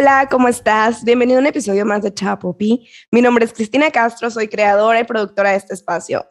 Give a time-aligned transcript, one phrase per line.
[0.00, 1.02] Hola, ¿cómo estás?
[1.02, 2.88] Bienvenido a un episodio más de Chapopi.
[3.10, 6.24] Mi nombre es Cristina Castro, soy creadora y productora de este espacio.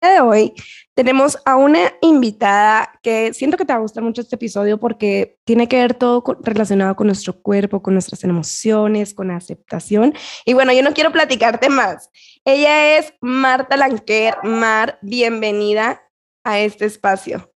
[0.00, 0.54] El día de hoy
[0.94, 5.38] tenemos a una invitada que siento que te va a gustar mucho este episodio porque
[5.44, 10.14] tiene que ver todo relacionado con nuestro cuerpo, con nuestras emociones, con aceptación.
[10.46, 12.08] Y bueno, yo no quiero platicarte más.
[12.46, 14.36] Ella es Marta Lanquer.
[14.42, 16.00] Mar, bienvenida
[16.44, 17.52] a este espacio.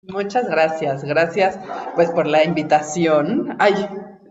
[0.00, 1.58] Muchas gracias, gracias
[1.94, 3.54] pues por la invitación.
[3.60, 3.74] Ay,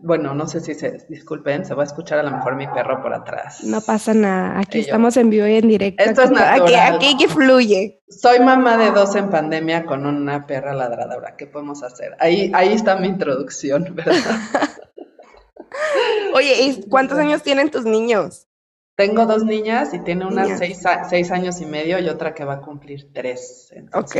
[0.01, 3.01] bueno, no sé si se disculpen, se va a escuchar a lo mejor mi perro
[3.01, 3.63] por atrás.
[3.63, 6.03] No pasa nada, aquí estamos en vivo y en directo.
[6.03, 6.95] Esto es natural.
[6.95, 8.01] Aquí, aquí, fluye.
[8.07, 11.35] Soy mamá de dos en pandemia con una perra ladradora.
[11.37, 12.15] ¿Qué podemos hacer?
[12.19, 14.15] Ahí, ahí está mi introducción, ¿verdad?
[16.33, 18.47] Oye, ¿y cuántos años tienen tus niños?
[18.95, 22.55] Tengo dos niñas y tiene una seis, seis, años y medio y otra que va
[22.55, 23.73] a cumplir tres.
[23.93, 24.15] ok.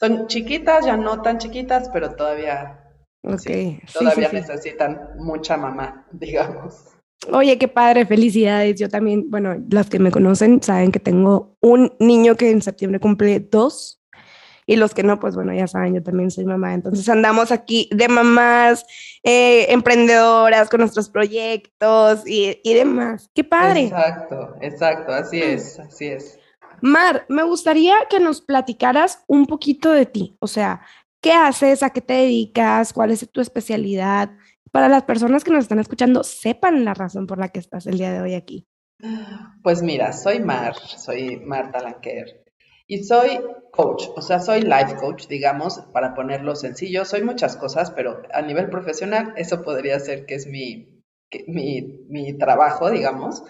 [0.00, 2.89] Son chiquitas, ya no tan chiquitas, pero todavía,
[3.22, 6.86] todavía necesitan mucha mamá, digamos.
[7.32, 8.80] Oye, qué padre, felicidades.
[8.80, 12.98] Yo también, bueno, las que me conocen saben que tengo un niño que en septiembre
[12.98, 14.00] cumple dos
[14.70, 16.72] y los que no, pues bueno, ya saben, yo también soy mamá.
[16.72, 18.86] Entonces andamos aquí de mamás,
[19.24, 23.28] eh, emprendedoras con nuestros proyectos y, y demás.
[23.34, 23.86] Qué padre.
[23.86, 26.38] Exacto, exacto, así es, así es.
[26.82, 30.80] Mar, me gustaría que nos platicaras un poquito de ti, o sea,
[31.20, 31.82] ¿qué haces?
[31.82, 32.92] ¿A qué te dedicas?
[32.92, 34.30] ¿Cuál es tu especialidad?
[34.70, 37.98] Para las personas que nos están escuchando, sepan la razón por la que estás el
[37.98, 38.66] día de hoy aquí.
[39.62, 42.44] Pues mira, soy Mar, soy Marta Lanquer
[42.86, 43.40] y soy
[43.72, 47.04] coach, o sea, soy life coach, digamos, para ponerlo sencillo.
[47.04, 51.02] Soy muchas cosas, pero a nivel profesional eso podría ser que es mi,
[51.46, 53.42] mi, mi trabajo, digamos,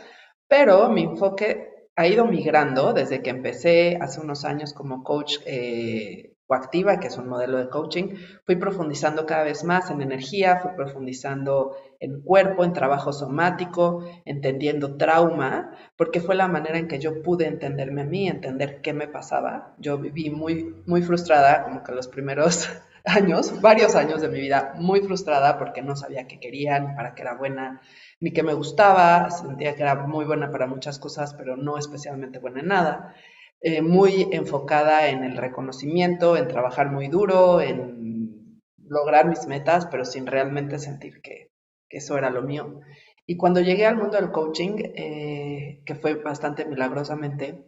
[0.46, 6.29] pero mi enfoque ha ido migrando desde que empecé hace unos años como coach eh,
[6.50, 8.16] coactiva, que es un modelo de coaching.
[8.44, 14.96] Fui profundizando cada vez más en energía, fui profundizando en cuerpo, en trabajo somático, entendiendo
[14.96, 19.06] trauma, porque fue la manera en que yo pude entenderme a mí, entender qué me
[19.06, 19.76] pasaba.
[19.78, 22.68] Yo viví muy, muy frustrada, como que los primeros
[23.04, 27.14] años, varios años de mi vida, muy frustrada porque no sabía qué quería ni para
[27.14, 27.80] qué era buena
[28.18, 32.40] ni que me gustaba, sentía que era muy buena para muchas cosas, pero no especialmente
[32.40, 33.14] buena en nada.
[33.62, 40.06] Eh, muy enfocada en el reconocimiento, en trabajar muy duro, en lograr mis metas, pero
[40.06, 41.50] sin realmente sentir que,
[41.90, 42.80] eso era lo mío.
[43.26, 47.64] Y cuando llegué al mundo del coaching, eh, que fue bastante milagrosamente,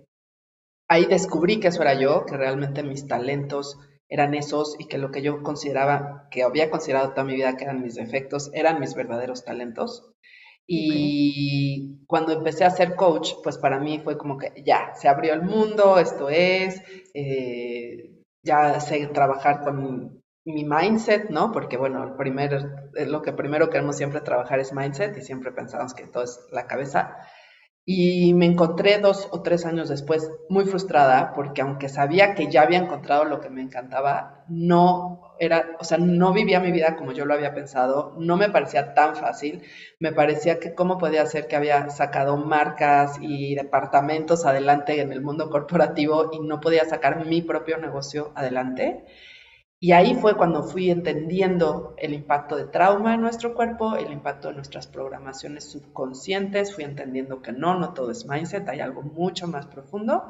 [0.88, 3.78] ahí descubrí que eso era yo, que realmente mis talentos
[4.08, 7.64] eran esos y que lo que yo consideraba, que había considerado toda mi vida que
[7.64, 10.11] eran mis defectos, eran mis verdaderos talentos.
[10.66, 15.34] Y cuando empecé a ser coach, pues para mí fue como que ya, se abrió
[15.34, 16.82] el mundo, esto es,
[17.14, 21.52] eh, ya sé trabajar con mi mindset, ¿no?
[21.52, 25.94] Porque bueno, el primer, lo que primero queremos siempre trabajar es mindset y siempre pensamos
[25.94, 27.16] que todo es la cabeza.
[27.84, 32.62] Y me encontré dos o tres años después muy frustrada porque aunque sabía que ya
[32.62, 37.10] había encontrado lo que me encantaba, no era, o sea, no vivía mi vida como
[37.10, 39.62] yo lo había pensado, no me parecía tan fácil,
[39.98, 45.20] me parecía que cómo podía ser que había sacado marcas y departamentos adelante en el
[45.20, 49.04] mundo corporativo y no podía sacar mi propio negocio adelante.
[49.80, 54.46] Y ahí fue cuando fui entendiendo el impacto de trauma en nuestro cuerpo, el impacto
[54.46, 59.48] de nuestras programaciones subconscientes, fui entendiendo que no, no todo es mindset, hay algo mucho
[59.48, 60.22] más profundo.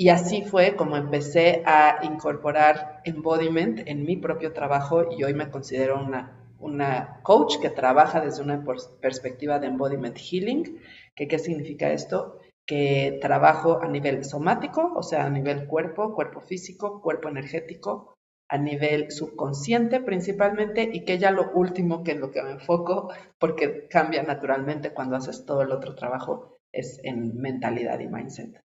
[0.00, 5.50] Y así fue como empecé a incorporar embodiment en mi propio trabajo y hoy me
[5.50, 8.64] considero una, una coach que trabaja desde una
[9.00, 10.78] perspectiva de embodiment healing.
[11.16, 12.38] ¿Qué, ¿Qué significa esto?
[12.64, 18.14] Que trabajo a nivel somático, o sea, a nivel cuerpo, cuerpo físico, cuerpo energético,
[18.48, 23.12] a nivel subconsciente principalmente y que ya lo último que es lo que me enfoco,
[23.40, 28.60] porque cambia naturalmente cuando haces todo el otro trabajo, es en mentalidad y mindset.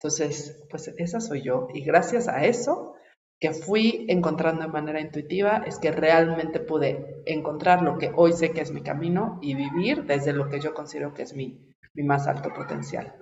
[0.00, 2.94] Entonces, pues esa soy yo y gracias a eso
[3.40, 8.52] que fui encontrando de manera intuitiva es que realmente pude encontrar lo que hoy sé
[8.52, 12.04] que es mi camino y vivir desde lo que yo considero que es mi, mi
[12.04, 13.12] más alto potencial.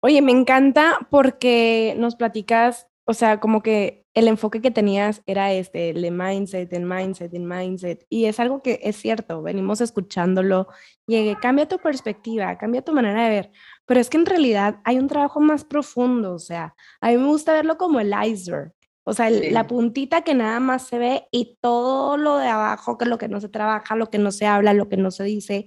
[0.00, 5.52] Oye, me encanta porque nos platicas, o sea, como que el enfoque que tenías era
[5.52, 8.06] este, el mindset, el mindset, el mindset.
[8.08, 10.68] Y es algo que es cierto, venimos escuchándolo.
[11.06, 13.52] Llegué, cambia tu perspectiva, cambia tu manera de ver.
[13.88, 17.24] Pero es que en realidad hay un trabajo más profundo, o sea, a mí me
[17.24, 18.72] gusta verlo como el iceberg.
[19.04, 23.06] O sea, la puntita que nada más se ve y todo lo de abajo, que
[23.06, 25.24] es lo que no se trabaja, lo que no se habla, lo que no se
[25.24, 25.64] dice,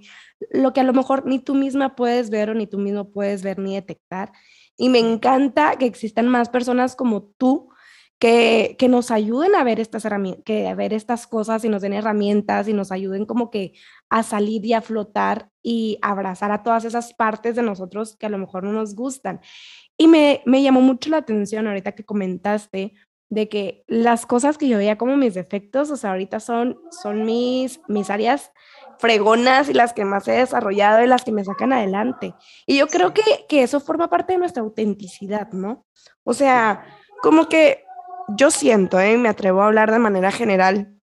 [0.52, 3.42] lo que a lo mejor ni tú misma puedes ver o ni tú mismo puedes
[3.42, 4.30] ver ni detectar.
[4.76, 7.71] Y me encanta que existan más personas como tú
[8.22, 11.92] que, nos ayuden a ver estas herramientas, que a ver estas cosas y nos den
[11.92, 13.72] herramientas y nos ayuden como que
[14.10, 18.28] a salir y a flotar y abrazar a todas esas partes de nosotros que a
[18.28, 19.40] lo mejor no nos gustan.
[19.96, 22.94] Y me, me llamó mucho la atención ahorita que comentaste
[23.28, 27.24] de que las cosas que yo veía como mis defectos, o sea, ahorita son, son
[27.24, 28.52] mis, mis áreas
[29.00, 32.36] fregonas y las que más he desarrollado y las que me sacan adelante.
[32.66, 35.86] Y yo creo que, que eso forma parte de nuestra autenticidad, ¿no?
[36.22, 36.84] O sea,
[37.20, 37.81] como que
[38.28, 39.16] yo siento, ¿eh?
[39.18, 40.98] me atrevo a hablar de manera general,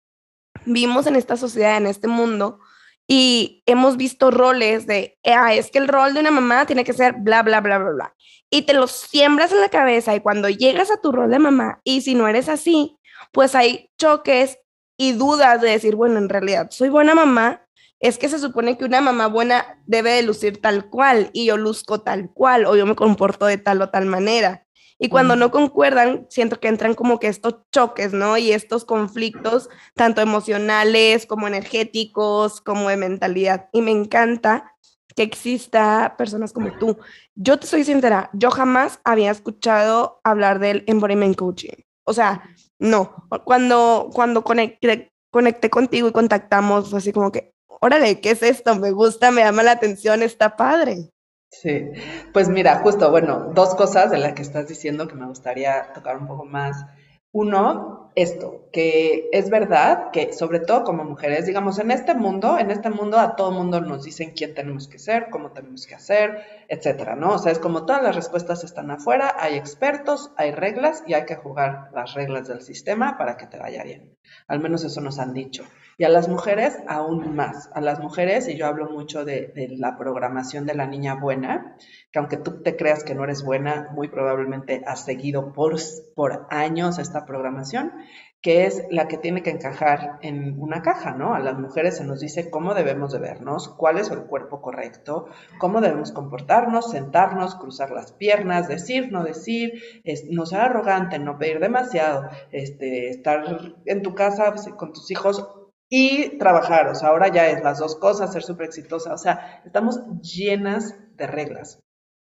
[0.65, 2.59] vimos en esta sociedad, en este mundo,
[3.07, 6.93] y hemos visto roles de, ah, es que el rol de una mamá tiene que
[6.93, 8.15] ser bla, bla, bla, bla, bla.
[8.49, 11.79] Y te los siembras en la cabeza y cuando llegas a tu rol de mamá
[11.83, 12.97] y si no eres así,
[13.31, 14.59] pues hay choques
[14.97, 17.67] y dudas de decir, bueno, en realidad soy buena mamá,
[17.99, 21.57] es que se supone que una mamá buena debe de lucir tal cual y yo
[21.57, 24.66] luzco tal cual o yo me comporto de tal o tal manera.
[24.99, 28.37] Y cuando no concuerdan, siento que entran como que estos choques, ¿no?
[28.37, 33.69] Y estos conflictos, tanto emocionales como energéticos, como de mentalidad.
[33.73, 34.73] Y me encanta
[35.15, 36.97] que exista personas como tú.
[37.35, 41.73] Yo te soy sincera, yo jamás había escuchado hablar del embodiment coaching.
[42.03, 42.43] O sea,
[42.79, 43.27] no.
[43.43, 48.75] Cuando, cuando conecté, conecté contigo y contactamos, así como que, órale, ¿qué es esto?
[48.75, 51.11] Me gusta, me llama la atención, está padre.
[51.49, 51.89] Sí,
[52.33, 56.17] pues mira, justo, bueno, dos cosas de las que estás diciendo que me gustaría tocar
[56.17, 56.85] un poco más.
[57.31, 62.71] Uno, esto, que es verdad que sobre todo como mujeres, digamos, en este mundo, en
[62.71, 66.41] este mundo a todo mundo nos dicen quién tenemos que ser, cómo tenemos que hacer,
[66.67, 67.33] etcétera, ¿no?
[67.33, 71.25] O sea, es como todas las respuestas están afuera, hay expertos, hay reglas y hay
[71.25, 74.17] que jugar las reglas del sistema para que te vaya bien.
[74.47, 75.63] Al menos eso nos han dicho.
[75.99, 77.71] Y a las mujeres aún más.
[77.73, 81.75] A las mujeres, y yo hablo mucho de, la programación de la niña buena,
[82.11, 85.75] que aunque tú te creas que no eres buena, muy probablemente has seguido por,
[86.15, 87.93] por años esta programación,
[88.41, 91.33] que es la que tiene que encajar en una caja, ¿no?
[91.33, 95.27] A las mujeres se nos dice cómo debemos de vernos, cuál es el cuerpo correcto,
[95.59, 99.81] cómo debemos comportarnos, sentarnos, cruzar las piernas, decir, no decir,
[100.29, 103.43] no ser arrogante, no pedir demasiado, este, estar
[103.85, 105.45] en tu casa pues, con tus hijos
[105.89, 109.61] y trabajar, o sea, ahora ya es las dos cosas, ser súper exitosa, o sea,
[109.65, 111.79] estamos llenas de reglas.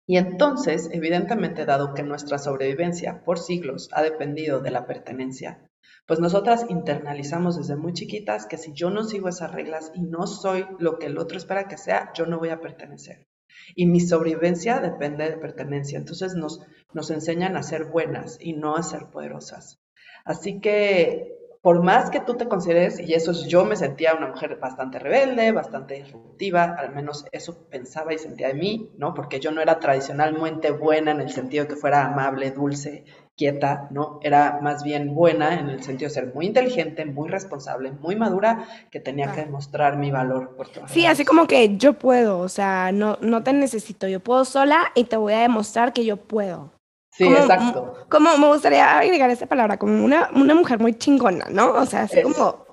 [0.07, 5.68] Y entonces, evidentemente, dado que nuestra sobrevivencia por siglos ha dependido de la pertenencia,
[6.06, 10.28] pues nosotras internalizamos desde muy chiquitas que si yo no sigo esas reglas y no
[10.28, 13.28] soy lo que el otro espera que sea, yo no voy a pertenecer.
[13.75, 15.98] Y mi sobrevivencia depende de pertenencia.
[15.98, 16.62] Entonces nos,
[16.94, 19.80] nos enseñan a ser buenas y no a ser poderosas.
[20.24, 21.36] Así que
[21.66, 25.00] por más que tú te consideres, y eso es, yo me sentía una mujer bastante
[25.00, 29.16] rebelde, bastante disruptiva, al menos eso pensaba y sentía de mí, ¿no?
[29.16, 34.19] Porque yo no era tradicionalmente buena en el sentido que fuera amable, dulce, quieta, ¿no?
[34.21, 38.67] Era más bien buena en el sentido de ser muy inteligente, muy responsable, muy madura,
[38.91, 40.67] que tenía que demostrar mi valor por.
[40.87, 44.91] Sí, así como que yo puedo, o sea, no, no te necesito, yo puedo sola
[44.95, 46.71] y te voy a demostrar que yo puedo.
[47.11, 48.05] Sí, exacto.
[48.09, 51.73] Como me gustaría agregar esa palabra, como una, una mujer muy chingona, ¿no?
[51.73, 52.65] O sea, así como...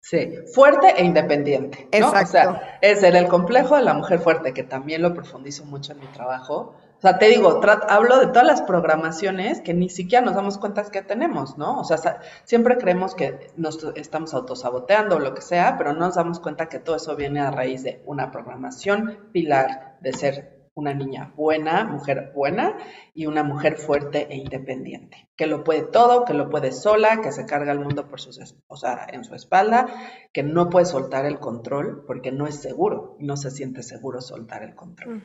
[0.00, 1.88] Sí, fuerte e independiente.
[1.98, 2.08] ¿no?
[2.08, 2.50] Exacto.
[2.50, 6.00] O sea, es el complejo de la mujer fuerte, que también lo profundizo mucho en
[6.00, 6.74] mi trabajo.
[7.02, 10.84] O sea, te digo, hablo de todas las programaciones que ni siquiera nos damos cuenta
[10.84, 11.80] que tenemos, ¿no?
[11.80, 16.14] O sea, siempre creemos que nos estamos autosaboteando o lo que sea, pero no nos
[16.14, 20.94] damos cuenta que todo eso viene a raíz de una programación pilar de ser una
[20.94, 22.78] niña buena, mujer buena
[23.14, 27.32] y una mujer fuerte e independiente, que lo puede todo, que lo puede sola, que
[27.32, 29.88] se carga el mundo por sus, o sea, en su espalda,
[30.32, 34.62] que no puede soltar el control porque no es seguro, no se siente seguro soltar
[34.62, 35.24] el control.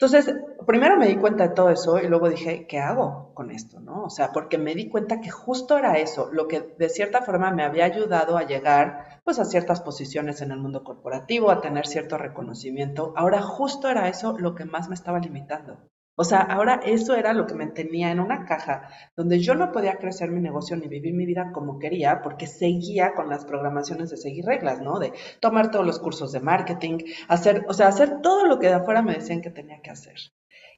[0.00, 0.32] Entonces,
[0.64, 3.80] primero me di cuenta de todo eso y luego dije, ¿qué hago con esto?
[3.80, 4.04] ¿no?
[4.04, 7.50] O sea, porque me di cuenta que justo era eso, lo que de cierta forma
[7.50, 11.88] me había ayudado a llegar pues a ciertas posiciones en el mundo corporativo, a tener
[11.88, 13.12] cierto reconocimiento.
[13.16, 15.78] Ahora justo era eso lo que más me estaba limitando.
[16.20, 19.70] O sea, ahora eso era lo que me tenía en una caja donde yo no
[19.70, 24.10] podía crecer mi negocio ni vivir mi vida como quería porque seguía con las programaciones
[24.10, 24.98] de seguir reglas, ¿no?
[24.98, 26.98] De tomar todos los cursos de marketing,
[27.28, 30.16] hacer, o sea, hacer todo lo que de afuera me decían que tenía que hacer.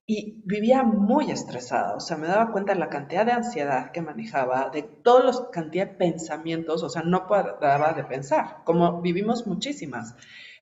[0.06, 4.02] Y vivía muy estresada, o sea, me daba cuenta de la cantidad de ansiedad que
[4.02, 9.46] manejaba, de toda la cantidad de pensamientos, o sea, no paraba de pensar, como vivimos
[9.46, 10.14] muchísimas.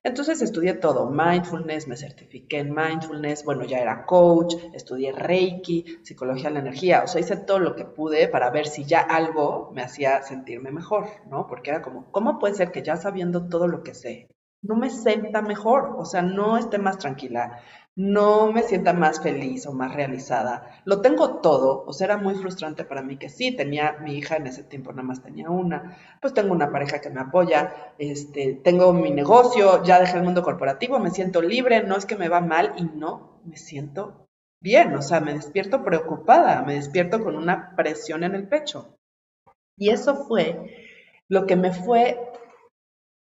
[0.09, 6.49] Entonces estudié todo, mindfulness, me certifiqué en mindfulness, bueno, ya era coach, estudié Reiki, psicología
[6.49, 9.69] de la energía, o sea, hice todo lo que pude para ver si ya algo
[9.71, 11.45] me hacía sentirme mejor, ¿no?
[11.45, 14.27] Porque era como, ¿cómo puede ser que ya sabiendo todo lo que sé,
[14.63, 17.61] no me sienta mejor, o sea, no esté más tranquila,
[17.99, 20.81] no me sienta más feliz o más realizada.
[20.85, 24.37] Lo tengo todo, o sea, era muy frustrante para mí que sí, tenía mi hija
[24.37, 28.53] en ese tiempo, nada más tenía una, pues tengo una pareja que me apoya, este,
[28.63, 32.29] tengo mi negocio, ya dejé el mundo corporativo, me siento libre, no es que me
[32.29, 34.29] va mal y no, me siento
[34.61, 38.95] bien, o sea, me despierto preocupada, me despierto con una presión en el pecho.
[39.77, 42.17] Y eso fue lo que me fue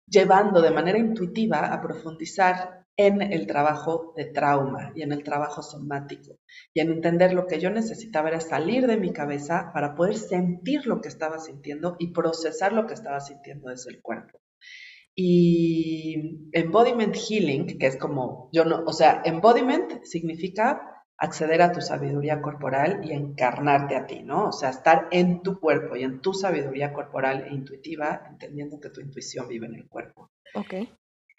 [0.08, 5.62] llevando de manera intuitiva a profundizar en el trabajo de trauma y en el trabajo
[5.62, 6.38] somático
[6.74, 10.86] y en entender lo que yo necesitaba era salir de mi cabeza para poder sentir
[10.86, 14.40] lo que estaba sintiendo y procesar lo que estaba sintiendo desde el cuerpo.
[15.14, 21.82] Y embodiment healing, que es como, yo no, o sea, embodiment significa acceder a tu
[21.82, 24.48] sabiduría corporal y encarnarte a ti, ¿no?
[24.48, 28.90] O sea, estar en tu cuerpo y en tu sabiduría corporal e intuitiva, entendiendo que
[28.90, 30.32] tu intuición vive en el cuerpo.
[30.56, 30.74] Ok.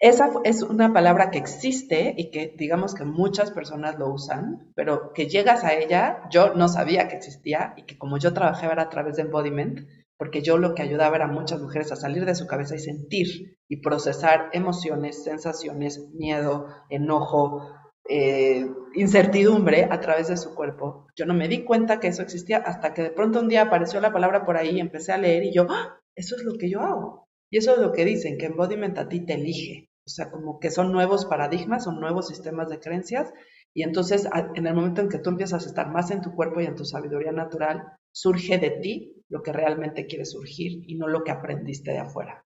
[0.03, 5.13] Esa es una palabra que existe y que digamos que muchas personas lo usan, pero
[5.13, 8.89] que llegas a ella, yo no sabía que existía y que como yo trabajé a
[8.89, 12.35] través de embodiment, porque yo lo que ayudaba era a muchas mujeres a salir de
[12.35, 17.65] su cabeza y sentir y procesar emociones, sensaciones, miedo, enojo,
[18.09, 21.07] eh, incertidumbre a través de su cuerpo.
[21.15, 24.01] Yo no me di cuenta que eso existía hasta que de pronto un día apareció
[24.01, 25.97] la palabra por ahí empecé a leer y yo, ¡Ah!
[26.13, 27.29] eso es lo que yo hago.
[27.49, 29.92] Y eso es lo que dicen, que embodiment a ti te elige.
[30.05, 33.31] O sea, como que son nuevos paradigmas, son nuevos sistemas de creencias.
[33.73, 36.61] Y entonces, en el momento en que tú empiezas a estar más en tu cuerpo
[36.61, 41.07] y en tu sabiduría natural, surge de ti lo que realmente quiere surgir y no
[41.07, 42.45] lo que aprendiste de afuera.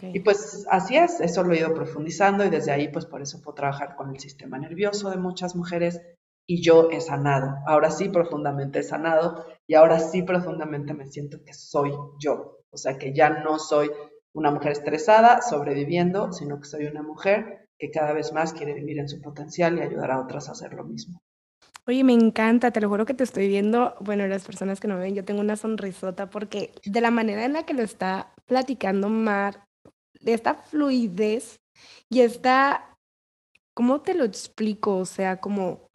[0.00, 3.42] Y pues así es, eso lo he ido profundizando y desde ahí pues por eso
[3.42, 6.00] puedo trabajar con el sistema nervioso de muchas mujeres
[6.46, 7.56] y yo he sanado.
[7.66, 12.60] Ahora sí profundamente he sanado y ahora sí profundamente me siento que soy yo.
[12.70, 13.90] O sea que ya no soy
[14.34, 18.98] una mujer estresada, sobreviviendo, sino que soy una mujer que cada vez más quiere vivir
[18.98, 21.22] en su potencial y ayudar a otras a hacer lo mismo.
[21.86, 23.94] Oye, me encanta, te lo juro que te estoy viendo.
[24.00, 27.52] Bueno, las personas que no ven, yo tengo una sonrisota porque de la manera en
[27.52, 29.66] la que lo está platicando Mar,
[30.20, 31.60] de esta fluidez
[32.08, 32.96] y esta,
[33.74, 34.96] ¿cómo te lo explico?
[34.96, 35.90] O sea, como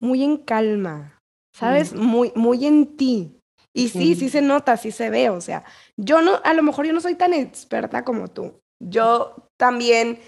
[0.00, 1.20] muy en calma,
[1.52, 1.94] ¿sabes?
[1.94, 3.35] Muy, muy en ti.
[3.76, 5.62] Y sí, sí se nota, sí se ve, o sea,
[5.96, 8.62] yo no, a lo mejor yo no soy tan experta como tú.
[8.80, 10.18] Yo también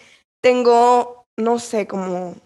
[0.43, 2.37] tengo, no sé, como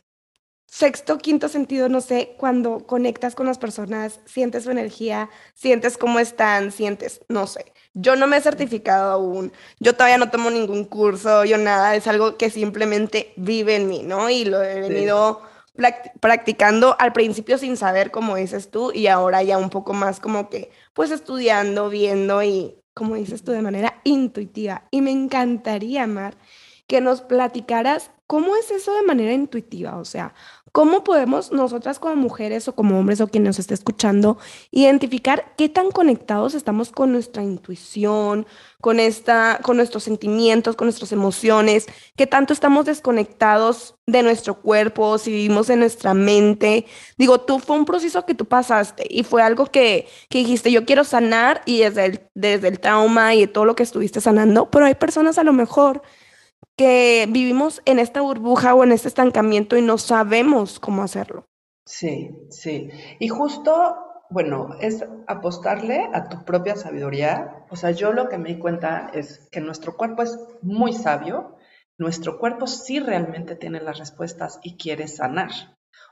[0.69, 6.21] sexto, quinto sentido, no sé, cuando conectas con las personas, sientes su energía, sientes cómo
[6.21, 7.73] están, sientes, no sé.
[7.95, 12.07] Yo no me he certificado aún, yo todavía no tomo ningún curso, yo nada, es
[12.07, 14.31] algo que simplemente vive en mí, ¿no?
[14.31, 15.43] Y lo he venido
[16.21, 20.51] practicando al principio sin saber cómo dices tú y ahora ya un poco más como
[20.51, 24.87] que pues estudiando, viendo y como dices tú de manera intuitiva.
[24.91, 26.37] Y me encantaría, Mar,
[26.87, 30.35] que nos platicaras cómo es eso de manera intuitiva, o sea,
[30.73, 34.39] ¿Cómo podemos nosotras como mujeres o como hombres o quien nos esté escuchando
[34.71, 38.47] identificar qué tan conectados estamos con nuestra intuición,
[38.81, 45.19] con esta, con nuestros sentimientos, con nuestras emociones, qué tanto estamos desconectados de nuestro cuerpo,
[45.19, 46.87] si vivimos en nuestra mente?
[47.19, 50.87] Digo, tú fue un proceso que tú pasaste y fue algo que, que dijiste, yo
[50.87, 54.71] quiero sanar y desde el, desde el trauma y de todo lo que estuviste sanando,
[54.71, 56.01] pero hay personas a lo mejor
[56.77, 61.45] que vivimos en esta burbuja o en este estancamiento y no sabemos cómo hacerlo.
[61.85, 62.91] Sí, sí.
[63.19, 63.97] Y justo,
[64.31, 67.67] bueno, es apostarle a tu propia sabiduría.
[67.71, 71.57] O sea, yo lo que me di cuenta es que nuestro cuerpo es muy sabio,
[71.99, 75.51] nuestro cuerpo sí realmente tiene las respuestas y quiere sanar.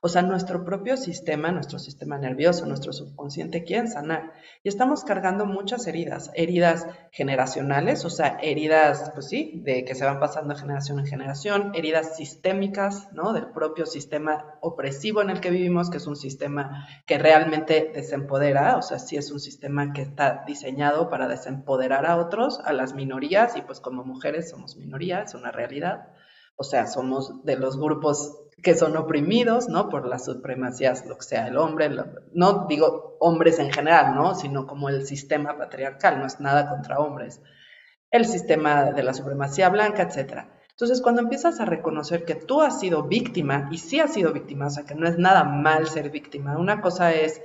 [0.03, 4.33] O sea, nuestro propio sistema, nuestro sistema nervioso, nuestro subconsciente quieren sanar.
[4.63, 10.07] Y estamos cargando muchas heridas, heridas generacionales, o sea, heridas, pues sí, de que se
[10.07, 13.35] van pasando de generación en generación, heridas sistémicas, ¿no?
[13.35, 18.79] Del propio sistema opresivo en el que vivimos, que es un sistema que realmente desempodera,
[18.79, 22.95] o sea, sí es un sistema que está diseñado para desempoderar a otros, a las
[22.95, 26.09] minorías, y pues como mujeres somos minorías, es una realidad.
[26.57, 29.89] O sea, somos de los grupos que son oprimidos, ¿no?
[29.89, 31.91] Por las supremacías, lo que sea el hombre,
[32.33, 34.35] no digo hombres en general, ¿no?
[34.35, 37.41] Sino como el sistema patriarcal, no es nada contra hombres.
[38.11, 40.45] El sistema de la supremacía blanca, etc.
[40.71, 44.67] Entonces, cuando empiezas a reconocer que tú has sido víctima, y sí has sido víctima,
[44.67, 47.43] o sea, que no es nada mal ser víctima, una cosa es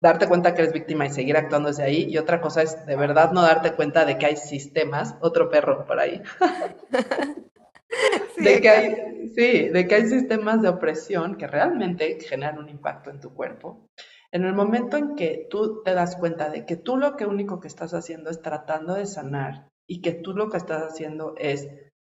[0.00, 2.96] darte cuenta que eres víctima y seguir actuando desde ahí, y otra cosa es de
[2.96, 6.22] verdad no darte cuenta de que hay sistemas, otro perro por ahí,
[8.36, 13.10] de que hay, sí, de que hay sistemas de opresión que realmente generan un impacto
[13.10, 13.86] en tu cuerpo.
[14.30, 17.60] En el momento en que tú te das cuenta de que tú lo que único
[17.60, 21.68] que estás haciendo es tratando de sanar y que tú lo que estás haciendo es,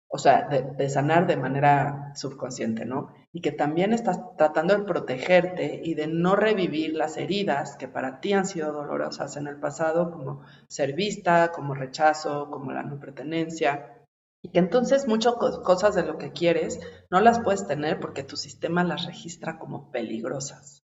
[0.09, 3.13] o sea, de, sanar de manera subconsciente, ¿no?
[3.33, 8.21] y que también estás tratando de protegerte y de no revivir las heridas que para
[8.21, 12.99] ti han sido dolorosas en el pasado, como ser vista, como rechazo, como la no
[12.99, 14.00] pertenencia,
[14.43, 16.81] y que entonces muchas cosas de lo que quieres
[17.11, 20.83] no las puedes tener porque tu sistema las registra como peligrosas.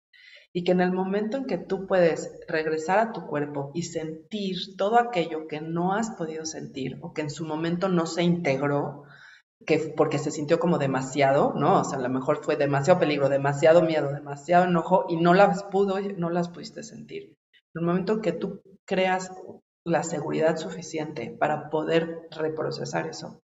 [0.53, 4.77] Y que en el momento en que tú puedes regresar a tu cuerpo y sentir
[4.77, 9.05] todo aquello que no has podido sentir o que en su momento no se integró,
[9.67, 11.81] que porque se sintió como demasiado, ¿no?
[11.81, 15.63] O sea, a lo mejor fue demasiado peligro, demasiado miedo, demasiado enojo y no las
[15.65, 17.37] pudo, no las pudiste sentir.
[17.75, 19.31] En el momento que tú creas
[19.85, 23.41] la seguridad suficiente para poder reprocesar eso.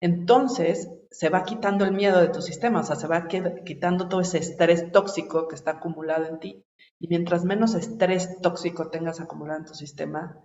[0.00, 4.20] Entonces se va quitando el miedo de tu sistema, o sea, se va quitando todo
[4.20, 6.64] ese estrés tóxico que está acumulado en ti.
[6.98, 10.44] Y mientras menos estrés tóxico tengas acumulado en tu sistema,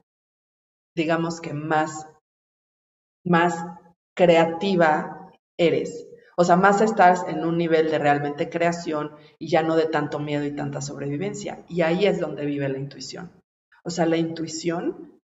[0.95, 2.07] digamos que más,
[3.25, 3.65] más
[4.15, 6.07] creativa eres.
[6.37, 10.19] O sea, más estás en un nivel de realmente creación y ya no de tanto
[10.19, 11.63] miedo y tanta sobrevivencia.
[11.67, 13.31] Y ahí es donde vive la intuición.
[13.83, 15.20] O sea, la intuición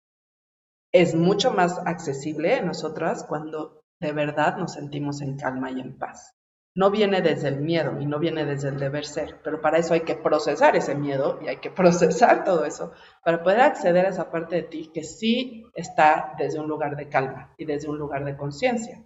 [0.92, 5.98] es mucho más accesible a nosotras cuando de verdad nos sentimos en calma y en
[5.98, 6.32] paz.
[6.74, 9.94] No viene desde el miedo y no viene desde el deber ser, pero para eso
[9.94, 12.92] hay que procesar ese miedo y hay que procesar todo eso
[13.24, 17.08] para poder acceder a esa parte de ti que sí está desde un lugar de
[17.08, 19.02] calma y desde un lugar de conciencia.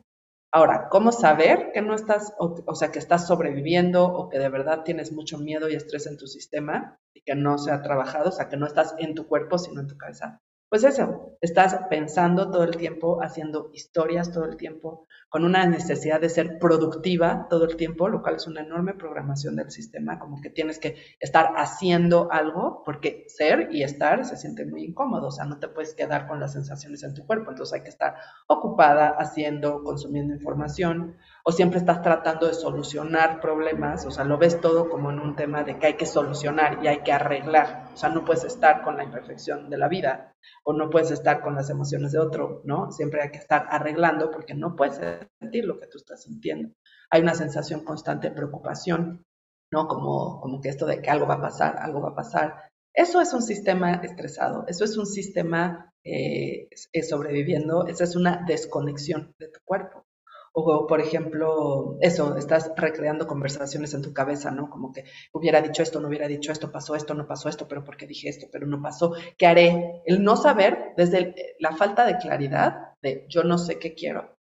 [0.53, 4.83] Ahora, ¿cómo saber que no estás, o, sea, que estás sobreviviendo o que de verdad
[4.83, 8.33] tienes mucho miedo y estrés en tu sistema y que no se ha trabajado, o
[8.33, 10.41] sea, que no estás en tu cuerpo, sino en tu cabeza?
[10.71, 16.21] Pues eso, estás pensando todo el tiempo, haciendo historias todo el tiempo, con una necesidad
[16.21, 20.41] de ser productiva todo el tiempo, lo cual es una enorme programación del sistema, como
[20.41, 25.31] que tienes que estar haciendo algo, porque ser y estar se siente muy incómodo, o
[25.31, 28.17] sea, no te puedes quedar con las sensaciones en tu cuerpo, entonces hay que estar
[28.49, 34.61] ocupada haciendo, consumiendo información, o siempre estás tratando de solucionar problemas, o sea, lo ves
[34.61, 37.97] todo como en un tema de que hay que solucionar y hay que arreglar, o
[37.97, 41.55] sea, no puedes estar con la imperfección de la vida o no puedes estar con
[41.55, 42.91] las emociones de otro, ¿no?
[42.93, 45.01] Siempre hay que estar arreglando porque no puedes
[45.41, 46.75] sentir lo que tú estás sintiendo.
[47.11, 49.25] Hay una sensación constante de preocupación,
[49.73, 49.89] ¿no?
[49.89, 52.71] Como, como que esto de que algo va a pasar, algo va a pasar.
[52.95, 56.69] Eso es un sistema estresado, eso es un sistema eh,
[57.09, 60.05] sobreviviendo, esa es una desconexión de tu cuerpo.
[60.53, 64.69] O, por ejemplo, eso, estás recreando conversaciones en tu cabeza, ¿no?
[64.69, 67.85] Como que hubiera dicho esto, no hubiera dicho esto, pasó esto, no pasó esto, pero
[67.85, 69.15] porque dije esto, pero no pasó.
[69.39, 70.03] ¿Qué haré?
[70.07, 74.37] El no saber, desde la falta de claridad de yo no sé qué quiero,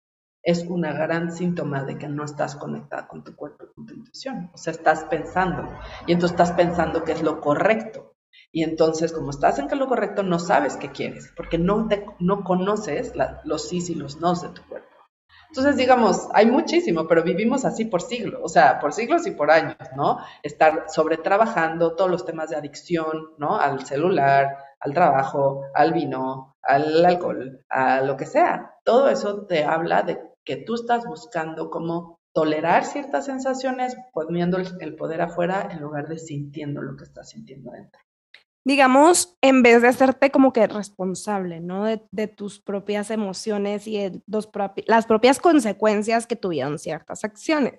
[0.47, 3.95] es una gran síntoma de que no estás conectada con tu cuerpo y con tu
[3.95, 4.49] intuición.
[4.55, 5.69] O sea, estás pensando
[6.07, 8.15] y entonces estás pensando que es lo correcto.
[8.53, 12.07] Y entonces, como estás en que lo correcto, no sabes qué quieres, porque no, te,
[12.21, 13.13] no conoces
[13.45, 14.87] los sí y los no de tu cuerpo.
[15.49, 19.51] Entonces, digamos, hay muchísimo, pero vivimos así por siglos, o sea, por siglos y por
[19.51, 20.19] años, ¿no?
[20.45, 23.59] Estar sobretrabajando todos los temas de adicción, ¿no?
[23.59, 28.75] Al celular, al trabajo, al vino, al alcohol, a lo que sea.
[28.85, 34.97] Todo eso te habla de que tú estás buscando cómo tolerar ciertas sensaciones poniendo el
[34.97, 38.01] poder afuera en lugar de sintiendo lo que estás sintiendo dentro
[38.67, 41.85] digamos, en vez de hacerte como que responsable, ¿no?
[41.85, 44.21] De, tus propias emociones y de
[44.87, 47.75] las propias consecuencias que tuvieron ciertas acciones.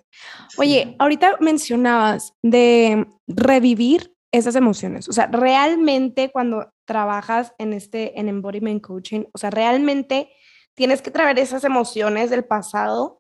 [0.57, 8.29] Oye, ahorita mencionabas de revivir esas emociones, o sea, realmente cuando trabajas en este, en
[8.29, 10.29] embodiment coaching, o sea, realmente
[10.77, 13.19] tienes que traer esas emociones del pasado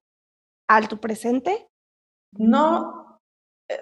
[0.69, 1.67] al tu presente.
[2.33, 3.19] No,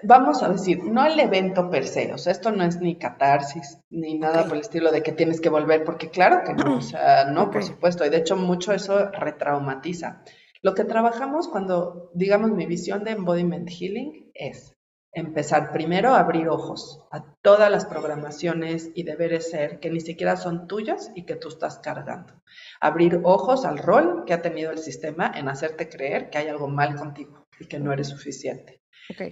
[0.02, 3.78] vamos a decir, no el evento per se, o sea, esto no es ni catarsis,
[3.90, 6.80] ni nada por el estilo de que tienes que volver, porque claro que no, o
[6.80, 10.22] sea, no, por supuesto, y de hecho mucho eso retraumatiza.
[10.62, 14.75] Lo que trabajamos cuando, digamos, mi visión de embodiment healing es
[15.16, 20.36] empezar primero a abrir ojos a todas las programaciones y deberes ser que ni siquiera
[20.36, 22.34] son tuyas y que tú estás cargando.
[22.82, 26.68] Abrir ojos al rol que ha tenido el sistema en hacerte creer que hay algo
[26.68, 28.82] mal contigo y que no eres suficiente.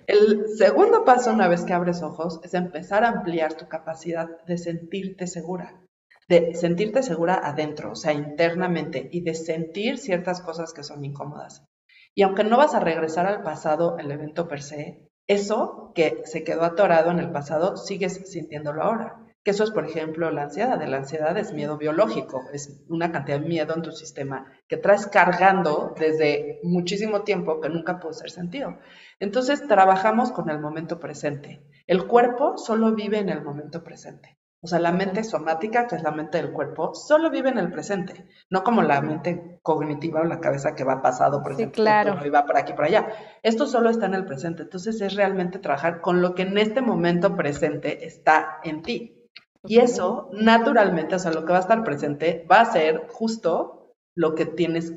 [0.07, 4.57] El segundo paso, una vez que abres ojos, es empezar a ampliar tu capacidad de
[4.57, 5.83] sentirte segura,
[6.29, 11.66] de sentirte segura adentro, o sea, internamente, y de sentir ciertas cosas que son incómodas.
[12.14, 16.45] Y aunque no vas a regresar al pasado, el evento per se, eso que se
[16.45, 19.21] quedó atorado en el pasado, sigues sintiéndolo ahora.
[19.43, 20.83] Que eso es, por ejemplo, la ansiedad.
[20.87, 25.07] La ansiedad es miedo biológico, es una cantidad de miedo en tu sistema que traes
[25.07, 28.79] cargando desde muchísimo tiempo que nunca pudo ser sentido.
[29.21, 31.63] Entonces, trabajamos con el momento presente.
[31.87, 34.39] El cuerpo solo vive en el momento presente.
[34.64, 37.70] O sea, la mente somática, que es la mente del cuerpo, solo vive en el
[37.70, 42.18] presente, no como la mente cognitiva o la cabeza que va pasado, por ejemplo, claro.
[42.24, 43.09] y va por aquí por allá.
[43.42, 44.62] Esto solo está en el presente.
[44.62, 49.29] Entonces es realmente trabajar con lo que en este momento presente está en ti.
[49.64, 53.92] Y eso, naturalmente, o sea, lo que va a estar presente va a ser justo
[54.14, 54.92] lo que tienes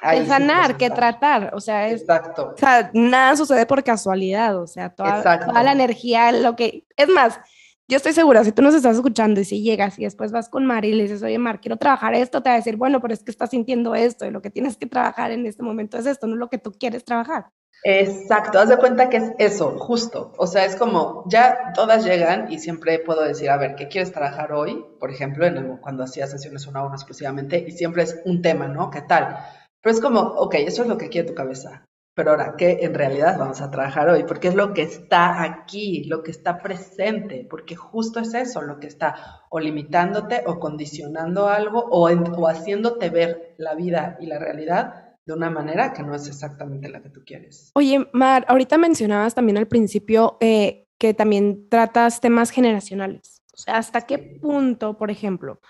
[0.00, 2.52] que sanar, que tratar, o sea, es, Exacto.
[2.54, 7.08] O sea, nada sucede por casualidad, o sea, toda, toda, la energía, lo que, es
[7.08, 7.40] más,
[7.88, 10.66] yo estoy segura, si tú nos estás escuchando y si llegas y después vas con
[10.66, 13.14] Mar y le dices, oye, Mar, quiero trabajar esto, te va a decir, bueno, pero
[13.14, 16.04] es que estás sintiendo esto y lo que tienes que trabajar en este momento es
[16.04, 17.46] esto, no lo que tú quieres trabajar.
[17.84, 20.32] Exacto, haz de cuenta que es eso, justo.
[20.36, 24.12] O sea, es como, ya todas llegan y siempre puedo decir, a ver, ¿qué quieres
[24.12, 24.84] trabajar hoy?
[25.00, 28.68] Por ejemplo, en cuando hacía sesiones una a una exclusivamente, y siempre es un tema,
[28.68, 28.90] ¿no?
[28.90, 29.38] ¿Qué tal?
[29.80, 31.87] Pero es como, ok, eso es lo que quiere tu cabeza.
[32.18, 34.24] Pero ahora, ¿qué en realidad vamos a trabajar hoy?
[34.24, 38.80] Porque es lo que está aquí, lo que está presente, porque justo es eso, lo
[38.80, 44.40] que está o limitándote o condicionando algo o, o haciéndote ver la vida y la
[44.40, 47.70] realidad de una manera que no es exactamente la que tú quieres.
[47.74, 53.44] Oye, Mar, ahorita mencionabas también al principio eh, que también tratas temas generacionales.
[53.54, 55.60] O sea, ¿hasta qué punto, por ejemplo,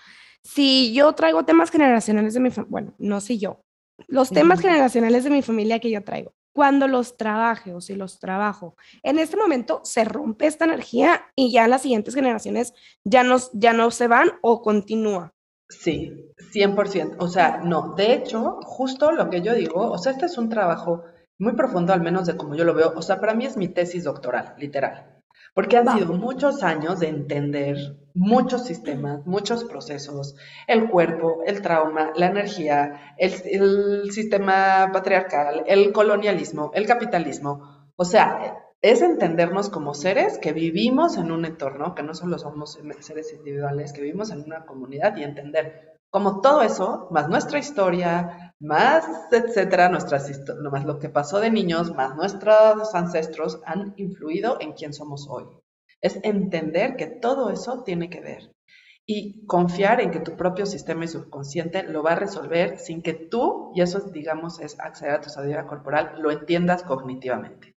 [0.41, 3.61] si yo traigo temas generacionales de mi familia, bueno, no si yo,
[4.07, 8.19] los temas generacionales de mi familia que yo traigo, cuando los trabaje o si los
[8.19, 13.37] trabajo, en este momento se rompe esta energía y ya las siguientes generaciones ya no,
[13.53, 15.33] ya no se van o continúa.
[15.69, 16.11] Sí,
[16.51, 17.17] 100%.
[17.19, 20.49] O sea, no, de hecho, justo lo que yo digo, o sea, este es un
[20.49, 21.03] trabajo
[21.37, 22.93] muy profundo, al menos de como yo lo veo.
[22.95, 25.18] O sea, para mí es mi tesis doctoral, literal.
[25.53, 27.77] Porque han sido muchos años de entender
[28.13, 30.35] muchos sistemas, muchos procesos,
[30.67, 37.91] el cuerpo, el trauma, la energía, el, sistema patriarcal, el colonialismo, el capitalismo.
[37.95, 42.79] O sea, es entendernos como seres que vivimos en un entorno, que no solo somos
[42.99, 48.55] seres individuales, que vivimos en una comunidad y entender como todo eso, más nuestra historia,
[48.59, 50.29] más etcétera, nuestras
[50.71, 55.45] más lo que pasó de niños, más nuestros ancestros han influido en quién somos hoy.
[56.01, 58.51] Es entender que todo eso tiene que ver
[59.05, 63.13] y confiar en que tu propio sistema y subconsciente lo va a resolver sin que
[63.13, 67.68] tú, y eso digamos es acceder a tu sabiduría corporal, lo entiendas cognitivamente.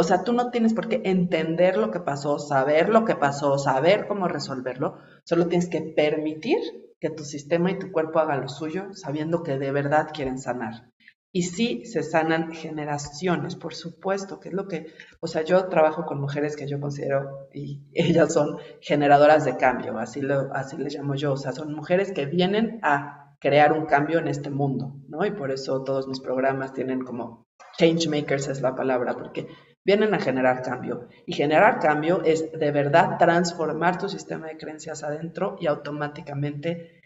[0.00, 3.58] O sea, tú no tienes por qué entender lo que pasó, saber lo que pasó,
[3.58, 6.56] saber cómo resolverlo, solo tienes que permitir
[6.98, 10.90] que tu sistema y tu cuerpo hagan lo suyo, sabiendo que de verdad quieren sanar.
[11.32, 14.86] Y sí se sanan generaciones, por supuesto, que es lo que,
[15.20, 19.98] o sea, yo trabajo con mujeres que yo considero, y ellas son generadoras de cambio,
[19.98, 23.84] así, lo, así les llamo yo, o sea, son mujeres que vienen a crear un
[23.84, 25.26] cambio en este mundo, ¿no?
[25.26, 27.46] Y por eso todos mis programas tienen como
[27.78, 29.46] change makers es la palabra, porque
[29.84, 31.08] vienen a generar cambio.
[31.26, 37.00] Y generar cambio es de verdad transformar tu sistema de creencias adentro y automáticamente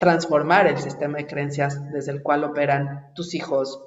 [0.00, 3.82] transformar el sistema de creencias desde el cual operan tus hijos,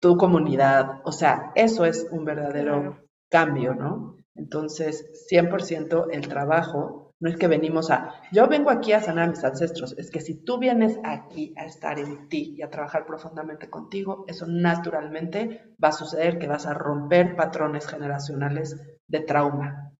[0.00, 1.00] tu comunidad.
[1.04, 4.16] O sea, eso es un verdadero cambio, ¿no?
[4.34, 9.30] Entonces, 100% el trabajo no es que venimos a, yo vengo aquí a sanar a
[9.30, 13.06] mis ancestros, es que si tú vienes aquí a estar en ti y a trabajar
[13.06, 18.76] profundamente contigo, eso naturalmente va a suceder que vas a romper patrones generacionales
[19.08, 19.90] de trauma.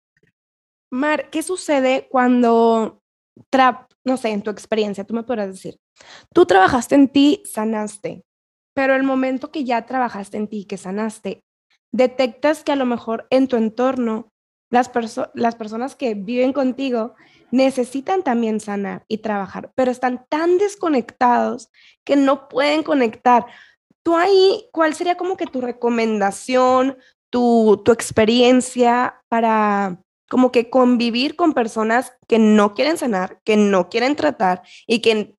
[0.93, 3.01] Mar, ¿qué sucede cuando,
[3.49, 5.79] tra no sé, en tu experiencia, tú me podrás decir,
[6.35, 8.21] tú trabajaste en ti, sanaste,
[8.75, 11.41] pero el momento que ya trabajaste en ti, que sanaste,
[11.91, 14.29] detectas que a lo mejor en tu entorno
[14.75, 14.91] las,
[15.35, 17.15] las personas que viven contigo
[17.53, 21.71] necesitan también sanar y trabajar, pero están tan desconectados
[22.03, 23.47] que no pueden conectar.
[24.03, 26.99] Tú ahí, ¿cuál sería como que tu recomendación,
[27.31, 33.89] tu, tu experiencia para como que convivir con personas que no quieren sanar, que no
[33.89, 35.37] quieren tratar y que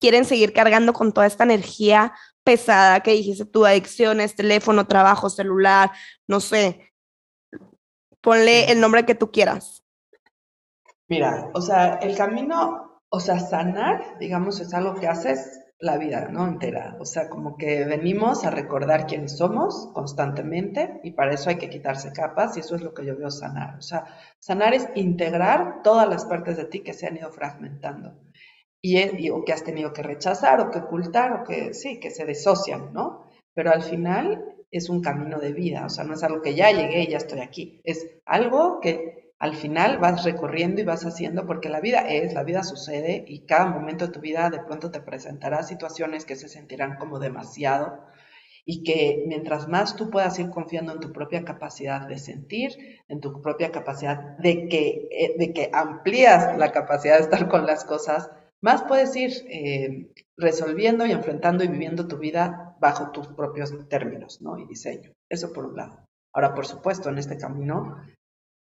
[0.00, 5.92] quieren seguir cargando con toda esta energía pesada que dijiste tú, adicciones, teléfono, trabajo, celular,
[6.26, 6.93] no sé,
[8.24, 9.84] Ponle el nombre que tú quieras.
[11.08, 16.28] Mira, o sea, el camino, o sea, sanar, digamos, es algo que haces la vida,
[16.30, 16.46] ¿no?
[16.46, 16.96] Entera.
[16.98, 21.68] O sea, como que venimos a recordar quiénes somos constantemente y para eso hay que
[21.68, 23.76] quitarse capas y eso es lo que yo veo sanar.
[23.76, 24.06] O sea,
[24.38, 28.14] sanar es integrar todas las partes de ti que se han ido fragmentando
[28.80, 32.24] y, o que has tenido que rechazar o que ocultar o que sí, que se
[32.24, 33.30] disocian, ¿no?
[33.54, 36.70] Pero al final es un camino de vida, o sea, no es algo que ya
[36.70, 41.46] llegué y ya estoy aquí, es algo que al final vas recorriendo y vas haciendo
[41.46, 44.90] porque la vida es, la vida sucede y cada momento de tu vida de pronto
[44.90, 48.00] te presentará situaciones que se sentirán como demasiado
[48.64, 52.72] y que mientras más tú puedas ir confiando en tu propia capacidad de sentir,
[53.08, 57.66] en tu propia capacidad de que, eh, de que amplías la capacidad de estar con
[57.66, 58.30] las cosas,
[58.62, 64.42] más puedes ir eh, resolviendo y enfrentando y viviendo tu vida bajo tus propios términos
[64.42, 64.58] ¿no?
[64.58, 65.14] y diseño.
[65.30, 66.04] Eso por un lado.
[66.34, 67.96] Ahora, por supuesto, en este camino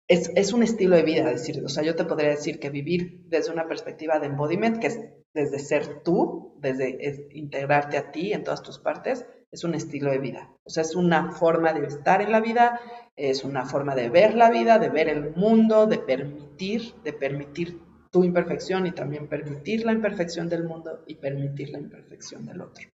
[0.08, 3.24] es, es, un estilo de vida, decir, o sea, yo te podría decir que vivir
[3.30, 5.00] desde una perspectiva de embodiment, que es
[5.34, 10.20] desde ser tú, desde integrarte a ti en todas tus partes, es un estilo de
[10.20, 10.54] vida.
[10.66, 12.80] O sea, es una forma de estar en la vida,
[13.16, 17.82] es una forma de ver la vida, de ver el mundo, de permitir, de permitir
[18.12, 22.88] tu imperfección y también permitir la imperfección del mundo y permitir la imperfección del otro.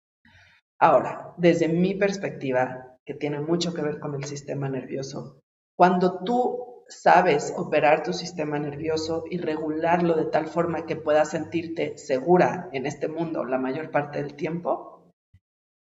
[0.83, 5.39] Ahora, desde mi perspectiva, que tiene mucho que ver con el sistema nervioso,
[5.77, 11.99] cuando tú sabes operar tu sistema nervioso y regularlo de tal forma que puedas sentirte
[11.99, 14.90] segura en este mundo la mayor parte del tiempo,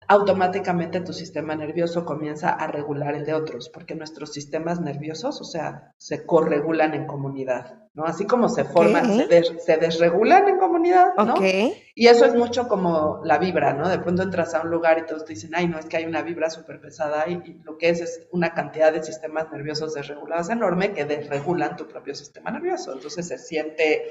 [0.08, 5.44] automáticamente tu sistema nervioso comienza a regular el de otros, porque nuestros sistemas nerviosos, o
[5.44, 8.04] sea, se corregulan en comunidad, ¿no?
[8.04, 11.34] Así como se forman, se, desregulan en comunidad, ¿no?
[11.40, 13.88] Y eso es mucho como la vibra, ¿no?
[13.88, 16.04] De pronto entras a un lugar y todos te dicen, ay, no, es que hay
[16.04, 19.94] una vibra súper pesada y, y, lo que es es una cantidad de sistemas nerviosos
[19.94, 22.92] desregulados enorme que desregulan tu propio sistema nervioso.
[22.92, 24.02] Entonces se siente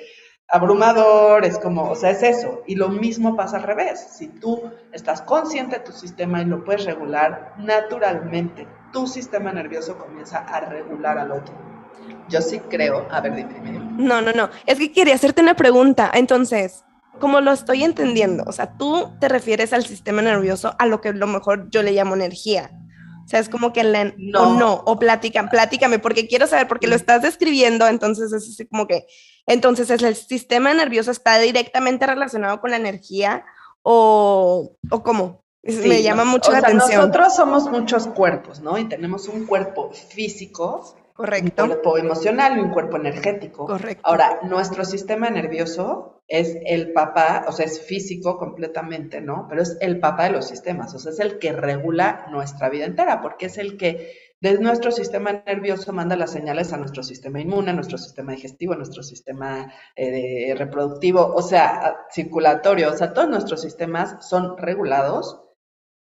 [0.50, 2.62] abrumador, es como, o sea, es eso.
[2.68, 4.00] Y lo mismo pasa al revés.
[4.18, 9.98] Si tú estás consciente de tu sistema y lo puedes regular, naturalmente tu sistema nervioso
[9.98, 11.56] comienza a regular al otro.
[12.30, 13.80] Yo sí creo, a ver, dime.
[13.98, 16.10] No, no, no, es que quería hacerte una pregunta.
[16.14, 16.84] Entonces,
[17.20, 21.10] como lo estoy entendiendo, o sea, tú te refieres al sistema nervioso a lo que
[21.10, 22.72] a lo mejor yo le llamo energía.
[23.24, 24.42] O sea, es como que la, no.
[24.42, 28.66] o no, o platican, pláticame, porque quiero saber, porque lo estás describiendo, entonces es así
[28.66, 29.06] como que,
[29.46, 33.46] entonces el sistema nervioso está directamente relacionado con la energía
[33.82, 35.44] o, o cómo.
[35.64, 37.00] Me llama mucho la atención.
[37.00, 38.78] Nosotros somos muchos cuerpos, ¿no?
[38.78, 41.64] Y tenemos un cuerpo físico, Correcto.
[41.64, 43.66] un cuerpo emocional y un cuerpo energético.
[43.66, 44.02] Correcto.
[44.04, 49.46] Ahora, nuestro sistema nervioso es el papá, o sea, es físico completamente, ¿no?
[49.48, 52.86] Pero es el papá de los sistemas, o sea, es el que regula nuestra vida
[52.86, 54.12] entera, porque es el que
[54.44, 58.74] desde nuestro sistema nervioso manda las señales a nuestro sistema inmune, a nuestro sistema digestivo,
[58.74, 65.40] a nuestro sistema eh, reproductivo, o sea, circulatorio, o sea, todos nuestros sistemas son regulados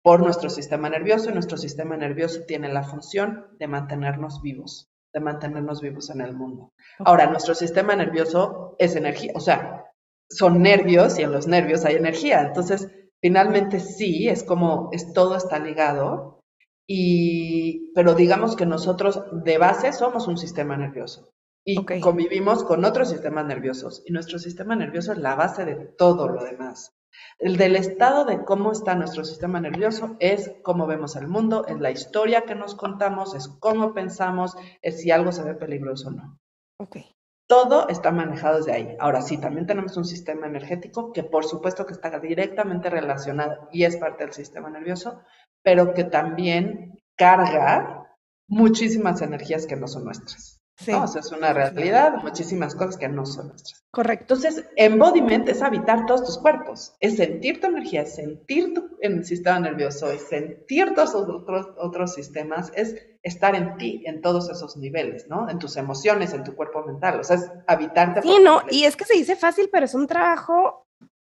[0.03, 5.19] por nuestro sistema nervioso y nuestro sistema nervioso tiene la función de mantenernos vivos, de
[5.19, 6.73] mantenernos vivos en el mundo.
[6.99, 9.85] Ahora, nuestro sistema nervioso es energía, o sea,
[10.29, 12.41] son nervios y en los nervios hay energía.
[12.41, 12.89] Entonces,
[13.21, 16.41] finalmente sí, es como, es, todo está ligado,
[16.87, 21.33] y, pero digamos que nosotros de base somos un sistema nervioso
[21.65, 26.29] y convivimos con otros sistemas nerviosos y nuestro sistema nervioso es la base de todo
[26.29, 26.96] lo demás.
[27.39, 31.79] El del estado de cómo está nuestro sistema nervioso es cómo vemos el mundo, es
[31.79, 36.11] la historia que nos contamos, es cómo pensamos, es si algo se ve peligroso o
[36.11, 36.39] no.
[36.79, 37.11] Okay.
[37.47, 38.97] Todo está manejado desde ahí.
[38.99, 43.83] Ahora sí, también tenemos un sistema energético que por supuesto que está directamente relacionado y
[43.83, 45.21] es parte del sistema nervioso,
[45.63, 48.07] pero que también carga
[48.47, 50.56] muchísimas energías que no son nuestras.
[50.77, 50.91] Sí.
[50.91, 51.03] ¿no?
[51.03, 53.83] O sea, es una realidad, muchísimas cosas que no son nuestras.
[53.91, 54.35] Correcto.
[54.35, 59.17] Entonces, embodiment es habitar todos tus cuerpos, es sentir tu energía, es sentir tu, en
[59.17, 64.21] el sistema nervioso, es sentir todos los otros, otros sistemas, es estar en ti, en
[64.21, 65.49] todos esos niveles, ¿no?
[65.49, 68.21] En tus emociones, en tu cuerpo mental, o sea, es habitarte.
[68.21, 70.85] Sí, no, y es que se dice fácil, pero es un trabajo,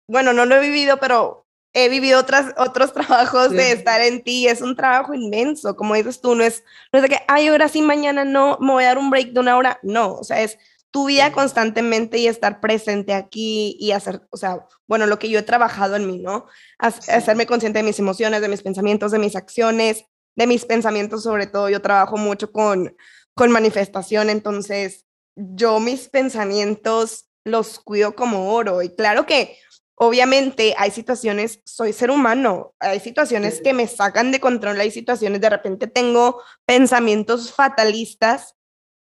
[0.10, 3.56] bueno, no lo he vivido, pero he vivido otras, otros trabajos sí.
[3.56, 7.03] de estar en ti, es un trabajo inmenso, como dices tú, no es, no es
[7.03, 9.58] de que, ay, ahora sí, mañana no, me voy a dar un break de una
[9.58, 10.58] hora, no, o sea, es
[10.91, 11.34] tu vida sí.
[11.34, 15.95] constantemente y estar presente aquí y hacer, o sea, bueno, lo que yo he trabajado
[15.95, 16.45] en mí, ¿no?
[17.01, 17.12] sí.
[17.12, 21.47] Hacerme consciente de mis emociones, de mis pensamientos, de mis acciones, de mis pensamientos sobre
[21.47, 22.95] todo, yo trabajo mucho con,
[23.34, 29.58] con manifestación, entonces yo mis pensamientos los cuido como oro y claro que
[29.97, 35.41] obviamente hay situaciones, soy ser humano, hay situaciones que me sacan de control, hay situaciones,
[35.41, 38.55] de repente tengo pensamientos fatalistas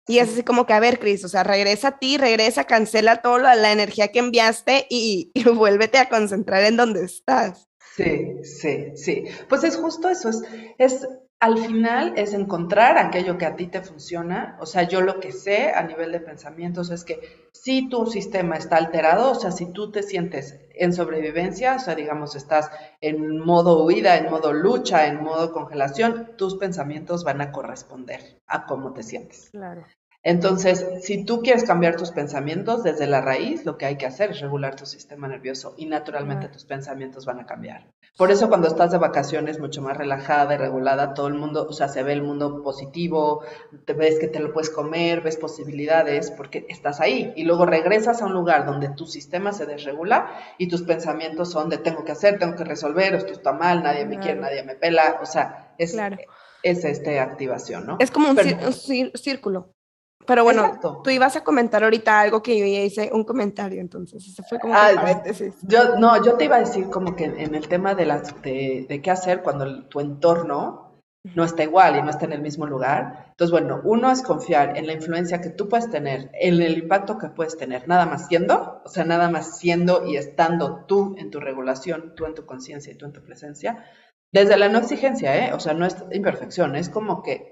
[0.06, 3.22] y es así como que, a ver, Cris, o sea, regresa a ti, regresa, cancela
[3.22, 7.68] toda la energía que enviaste y, y vuélvete a concentrar en donde estás.
[7.96, 9.24] Sí, sí, sí.
[9.48, 10.42] Pues es justo eso, es,
[10.78, 11.06] es
[11.42, 14.56] al final es encontrar aquello que a ti te funciona.
[14.60, 18.54] O sea, yo lo que sé a nivel de pensamientos es que si tu sistema
[18.54, 23.40] está alterado, o sea, si tú te sientes en sobrevivencia, o sea, digamos, estás en
[23.40, 28.92] modo huida, en modo lucha, en modo congelación, tus pensamientos van a corresponder a cómo
[28.92, 29.50] te sientes.
[29.50, 29.84] Claro.
[30.24, 34.30] Entonces, si tú quieres cambiar tus pensamientos desde la raíz, lo que hay que hacer
[34.30, 37.88] es regular tu sistema nervioso y naturalmente tus pensamientos van a cambiar.
[38.16, 41.72] Por eso cuando estás de vacaciones mucho más relajada y regulada, todo el mundo, o
[41.72, 43.42] sea, se ve el mundo positivo,
[43.84, 48.22] te ves que te lo puedes comer, ves posibilidades porque estás ahí y luego regresas
[48.22, 52.12] a un lugar donde tu sistema se desregula y tus pensamientos son de tengo que
[52.12, 55.74] hacer, tengo que resolver, esto está mal, nadie me quiere, nadie me pela, o sea,
[55.78, 55.96] es,
[56.62, 57.96] es esta activación, ¿no?
[57.98, 58.36] Es como un
[59.16, 59.74] círculo.
[60.26, 64.26] Pero bueno, tú ibas a comentar ahorita algo que yo ya hice un comentario, entonces
[64.26, 65.54] ese fue como ah, paréntesis.
[65.62, 69.00] Yo, no, yo te iba a decir como que en el tema de, las, de,
[69.02, 70.92] qué hacer cuando tu entorno
[71.34, 73.26] no está igual y no está en el mismo lugar.
[73.30, 77.18] Entonces, bueno, uno es confiar en la influencia que tú puedes tener, en el impacto
[77.18, 81.30] que puedes tener, nada más siendo, o sea, nada más siendo y estando tú en
[81.30, 83.84] tu regulación, tú en tu conciencia y tú en tu presencia,
[84.32, 85.52] desde la no exigencia, ¿eh?
[85.52, 87.51] O sea, no es imperfección, es como que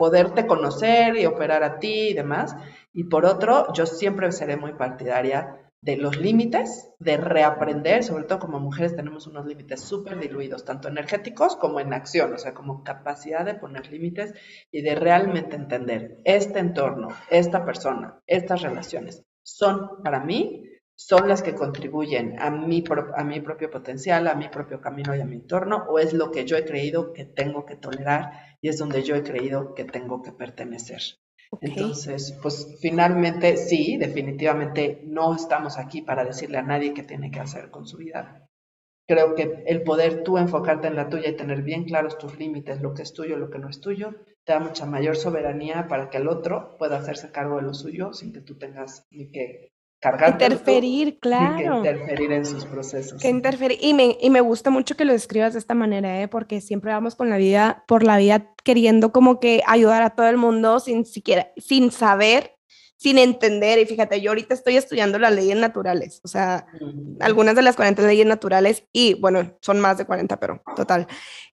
[0.00, 2.56] poderte conocer y operar a ti y demás.
[2.94, 8.38] Y por otro, yo siempre seré muy partidaria de los límites, de reaprender, sobre todo
[8.38, 12.82] como mujeres tenemos unos límites súper diluidos, tanto energéticos como en acción, o sea, como
[12.82, 14.32] capacidad de poner límites
[14.72, 20.64] y de realmente entender este entorno, esta persona, estas relaciones son para mí
[21.00, 22.84] son las que contribuyen a mi,
[23.16, 26.30] a mi propio potencial, a mi propio camino y a mi entorno, o es lo
[26.30, 29.84] que yo he creído que tengo que tolerar y es donde yo he creído que
[29.84, 31.00] tengo que pertenecer.
[31.62, 37.40] Entonces, pues finalmente sí, definitivamente no estamos aquí para decirle a nadie qué tiene que
[37.40, 38.46] hacer con su vida.
[39.08, 42.82] Creo que el poder tú enfocarte en la tuya y tener bien claros tus límites,
[42.82, 46.10] lo que es tuyo, lo que no es tuyo, te da mucha mayor soberanía para
[46.10, 49.72] que el otro pueda hacerse cargo de lo suyo sin que tú tengas ni que
[50.28, 51.78] interferir, claro.
[51.78, 53.20] interferir en sus procesos.
[53.20, 53.78] Que interferir.
[53.82, 56.28] Y me, y me gusta mucho que lo describas de esta manera, ¿eh?
[56.28, 60.28] porque siempre vamos con la vida, por la vida queriendo como que ayudar a todo
[60.28, 62.56] el mundo sin siquiera, sin saber,
[62.96, 63.78] sin entender.
[63.78, 66.66] Y fíjate, yo ahorita estoy estudiando las leyes naturales, o sea,
[67.20, 71.06] algunas de las 40 leyes naturales, y bueno, son más de 40, pero total.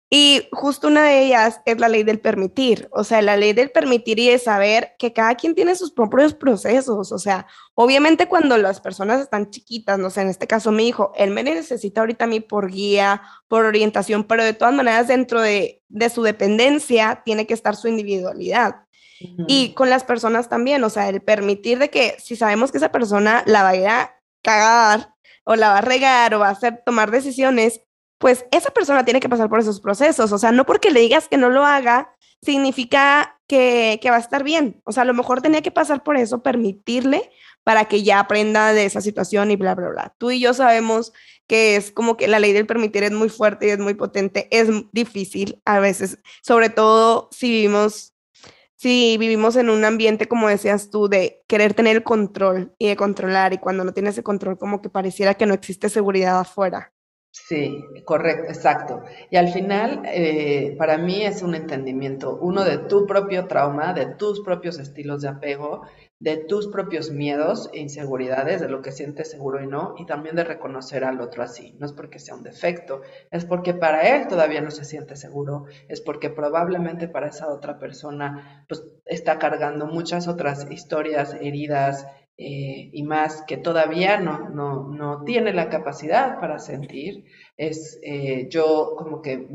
[0.09, 3.71] Y justo una de ellas es la ley del permitir, o sea, la ley del
[3.71, 8.57] permitir y de saber que cada quien tiene sus propios procesos, o sea, obviamente cuando
[8.57, 12.23] las personas están chiquitas, no sé, en este caso mi hijo, él me necesita ahorita
[12.23, 17.21] a mí por guía, por orientación, pero de todas maneras dentro de, de su dependencia
[17.25, 18.87] tiene que estar su individualidad.
[19.47, 22.91] Y con las personas también, o sea, el permitir de que si sabemos que esa
[22.91, 26.51] persona la va a ir a cagar o la va a regar o va a
[26.51, 27.81] hacer tomar decisiones,
[28.17, 30.31] pues esa persona tiene que pasar por esos procesos.
[30.31, 34.43] O sea, no porque le digas que no lo haga, significa que, va a estar
[34.43, 34.81] bien.
[34.83, 37.29] O sea, a lo mejor tenía que pasar por eso, permitirle
[37.63, 40.15] para que ya aprenda de esa situación y bla, bla, bla.
[40.17, 41.13] Tú y yo sabemos
[41.47, 44.47] que es como que la ley del permitir es muy fuerte y es muy potente,
[44.51, 48.13] es difícil a veces, sobre todo si vivimos,
[48.75, 52.97] si vivimos en un ambiente, como decías tú, de querer tener el control y de
[52.97, 56.93] controlar y cuando no tienes ese control como que pareciera que no existe seguridad afuera.
[57.45, 59.03] Sí, correcto, exacto.
[59.29, 64.07] Y al final, eh, para mí es un entendimiento, uno de tu propio trauma, de
[64.15, 65.83] tus propios estilos de apego,
[66.19, 70.35] de tus propios miedos e inseguridades, de lo que sientes seguro y no, y también
[70.35, 71.75] de reconocer al otro así.
[71.79, 75.65] No es porque sea un defecto, es porque para él todavía no se siente seguro,
[75.87, 82.07] es porque probablemente para esa otra persona pues está cargando muchas otras historias, heridas,
[82.39, 87.25] eh, y más que todavía no, no, no, tiene la capacidad para sentir,
[87.57, 89.47] es eh, yo como que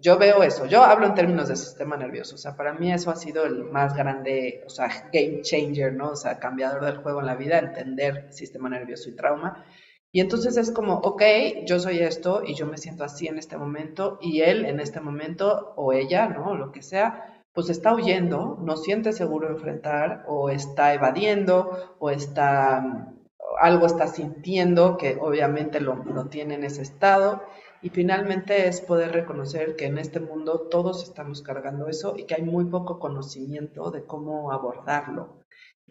[0.00, 3.10] yo veo eso, yo hablo en términos de sistema nervioso, o sea, para mí eso
[3.10, 6.12] ha sido el más grande, o sea, game changer, ¿no?
[6.12, 9.64] O sea, cambiador del juego en la vida, entender sistema nervioso y trauma.
[10.12, 11.22] Y entonces es como, ok,
[11.66, 15.00] yo soy esto y yo me siento así en este momento y él en este
[15.00, 16.56] momento o ella, ¿no?
[16.56, 23.14] Lo que sea, pues está huyendo, no siente seguro enfrentar o está evadiendo o está
[23.60, 27.42] algo está sintiendo que obviamente lo, lo, tiene en ese estado
[27.82, 32.34] y finalmente es poder reconocer que en este mundo todos estamos cargando eso y que
[32.34, 35.40] hay muy poco conocimiento de cómo abordarlo.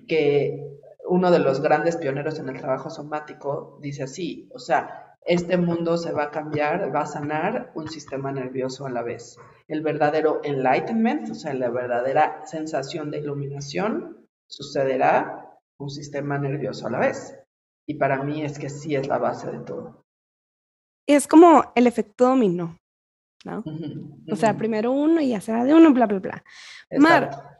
[0.08, 5.58] Que uno de los grandes pioneros en el trabajo somático dice así, o sea, este
[5.58, 9.38] mundo se va a cambiar, va a sanar un sistema nervioso a la vez.
[9.68, 16.92] El verdadero enlightenment, o sea, la verdadera sensación de iluminación, sucederá un sistema nervioso a
[16.92, 17.38] la vez.
[17.88, 20.06] Y para mí es que sí es la base de todo.
[21.08, 22.78] Es como el efecto dominó,
[23.46, 23.64] ¿no?
[24.32, 26.44] O sea, primero uno y ya será de uno, bla, bla, bla.
[26.98, 27.60] Mar,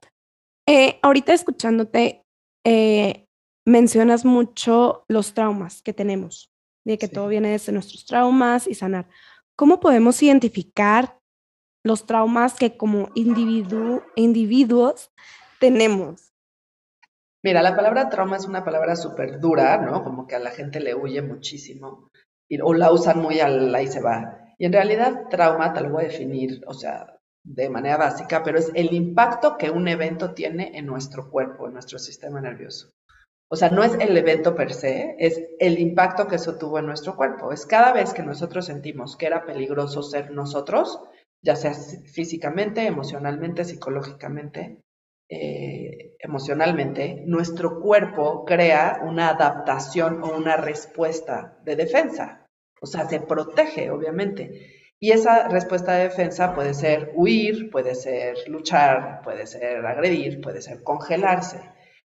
[0.68, 2.24] eh, ahorita escuchándote,
[2.64, 3.28] eh,
[3.66, 6.52] mencionas mucho los traumas que tenemos
[6.94, 9.08] de que todo viene desde nuestros traumas y sanar.
[9.56, 11.20] ¿Cómo podemos identificar
[11.84, 15.12] los traumas que como individuo, individuos
[15.60, 16.34] tenemos?
[17.44, 20.04] Mira, la palabra trauma es una palabra súper dura, ¿no?
[20.04, 22.10] Como que a la gente le huye muchísimo
[22.64, 24.56] o la usan muy al ahí se va.
[24.58, 28.58] Y en realidad trauma, te lo voy a definir, o sea, de manera básica, pero
[28.58, 32.92] es el impacto que un evento tiene en nuestro cuerpo, en nuestro sistema nervioso.
[33.52, 36.86] O sea, no es el evento per se, es el impacto que eso tuvo en
[36.86, 37.52] nuestro cuerpo.
[37.52, 41.02] Es cada vez que nosotros sentimos que era peligroso ser nosotros,
[41.42, 44.82] ya sea físicamente, emocionalmente, psicológicamente,
[45.30, 52.46] eh, emocionalmente, nuestro cuerpo crea una adaptación o una respuesta de defensa.
[52.82, 54.76] O sea, se protege, obviamente.
[55.00, 60.62] Y esa respuesta de defensa puede ser huir, puede ser luchar, puede ser agredir, puede
[60.62, 61.60] ser congelarse.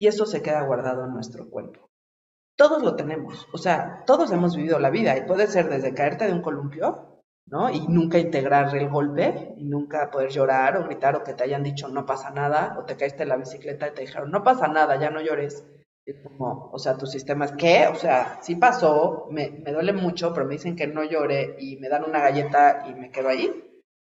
[0.04, 1.90] Y eso se queda guardado en nuestro cuerpo.
[2.58, 6.28] Todos lo tenemos, o sea, todos hemos vivido la vida y puede ser desde caerte
[6.28, 7.70] de un columpio, ¿no?
[7.70, 11.64] Y nunca integrar el golpe y nunca poder llorar o gritar o que te hayan
[11.64, 14.68] dicho no pasa nada o te caíste en la bicicleta y te dijeron no pasa
[14.68, 15.66] nada, ya no llores
[16.22, 17.88] como, o sea, tu sistema es, ¿qué?
[17.88, 21.78] O sea, sí pasó, me, me, duele mucho, pero me dicen que no llore y
[21.78, 23.50] me dan una galleta y me quedo ahí.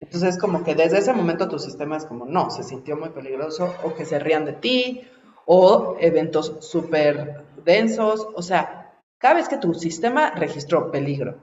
[0.01, 3.73] Entonces, como que desde ese momento tu sistema es como, no, se sintió muy peligroso,
[3.85, 5.09] o que se rían de ti,
[5.47, 8.27] o eventos súper densos.
[8.35, 11.39] O sea, cada vez que tu sistema registró peligro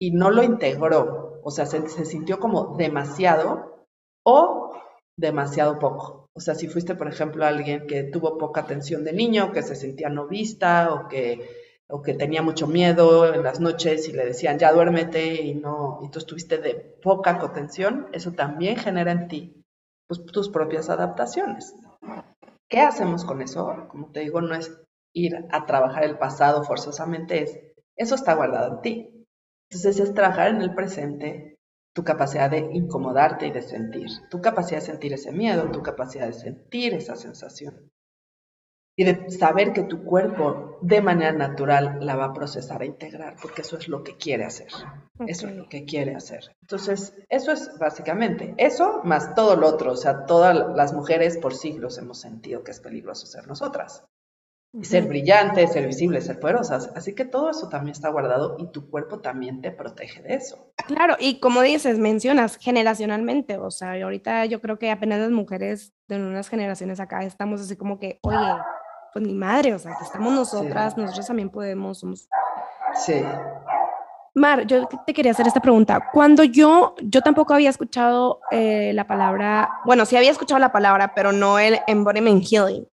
[0.00, 3.86] y no lo integró, o sea, se, sintió como demasiado
[4.24, 4.72] o
[5.16, 6.28] demasiado poco.
[6.34, 9.76] O sea, si fuiste, por ejemplo, alguien que tuvo poca atención de niño, que se
[9.76, 11.48] sentía no vista o que,
[11.88, 16.00] o que tenía mucho miedo en las noches y le decían ya duérmete y no,
[16.02, 19.62] y tú estuviste de poca contención, eso también genera en ti
[20.08, 21.74] pues, tus propias adaptaciones.
[22.72, 23.86] ¿Qué hacemos con eso?
[23.88, 24.72] Como te digo, no es
[25.12, 27.60] ir a trabajar el pasado forzosamente, es
[27.96, 29.26] eso está guardado en ti.
[29.70, 31.58] Entonces es trabajar en el presente,
[31.94, 36.26] tu capacidad de incomodarte y de sentir, tu capacidad de sentir ese miedo, tu capacidad
[36.26, 37.91] de sentir esa sensación
[38.96, 43.36] y de saber que tu cuerpo de manera natural la va a procesar e integrar,
[43.40, 44.68] porque eso es lo que quiere hacer,
[45.26, 46.54] eso es lo que quiere hacer.
[46.60, 51.54] Entonces, eso es básicamente eso más todo lo otro, o sea, todas las mujeres por
[51.54, 54.04] siglos hemos sentido que es peligroso ser nosotras
[54.80, 56.90] ser brillantes, ser visibles, ser poderosas.
[56.96, 60.72] Así que todo eso también está guardado y tu cuerpo también te protege de eso.
[60.86, 65.92] Claro, y como dices, mencionas generacionalmente, o sea, ahorita yo creo que apenas las mujeres
[66.08, 68.38] de unas generaciones acá estamos así como que, oye,
[69.12, 72.28] pues ni madre, o sea, que estamos nosotras, nosotros también podemos, somos...
[73.04, 73.22] Sí.
[74.34, 76.08] Mar, yo te quería hacer esta pregunta.
[76.12, 81.12] Cuando yo, yo tampoco había escuchado eh, la palabra, bueno, sí había escuchado la palabra,
[81.14, 82.86] pero no el embodiment healing.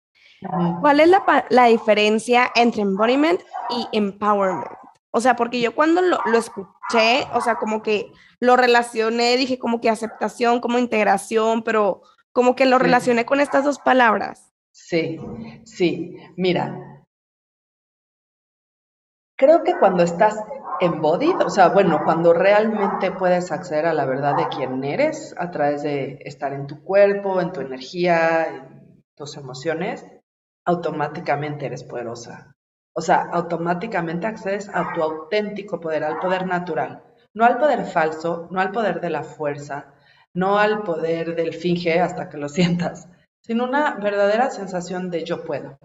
[0.81, 1.09] ¿Cuál es
[1.49, 4.71] la, diferencia entre embodiment y empowerment?
[5.11, 9.81] O sea, porque yo cuando lo, escuché, o sea, como que lo relacioné, dije como
[9.81, 14.48] que aceptación, como integración, pero como que lo relacioné con estas dos palabras.
[14.71, 15.19] Sí,
[15.63, 16.15] sí.
[16.35, 17.05] Mira,
[19.37, 20.35] creo que cuando estás
[20.79, 25.51] embodied, o sea, bueno, cuando realmente puedes acceder a la verdad de quién eres a
[25.51, 30.05] través de estar en tu cuerpo, en tu energía, en tus emociones,
[30.65, 32.55] automáticamente eres poderosa.
[32.93, 37.03] O sea, automáticamente accedes a tu auténtico poder, al poder natural,
[37.33, 39.93] no al poder falso, no al poder de la fuerza,
[40.33, 43.07] no al poder del finge hasta que lo sientas,
[43.49, 45.79] sino una verdadera sensación de yo puedo,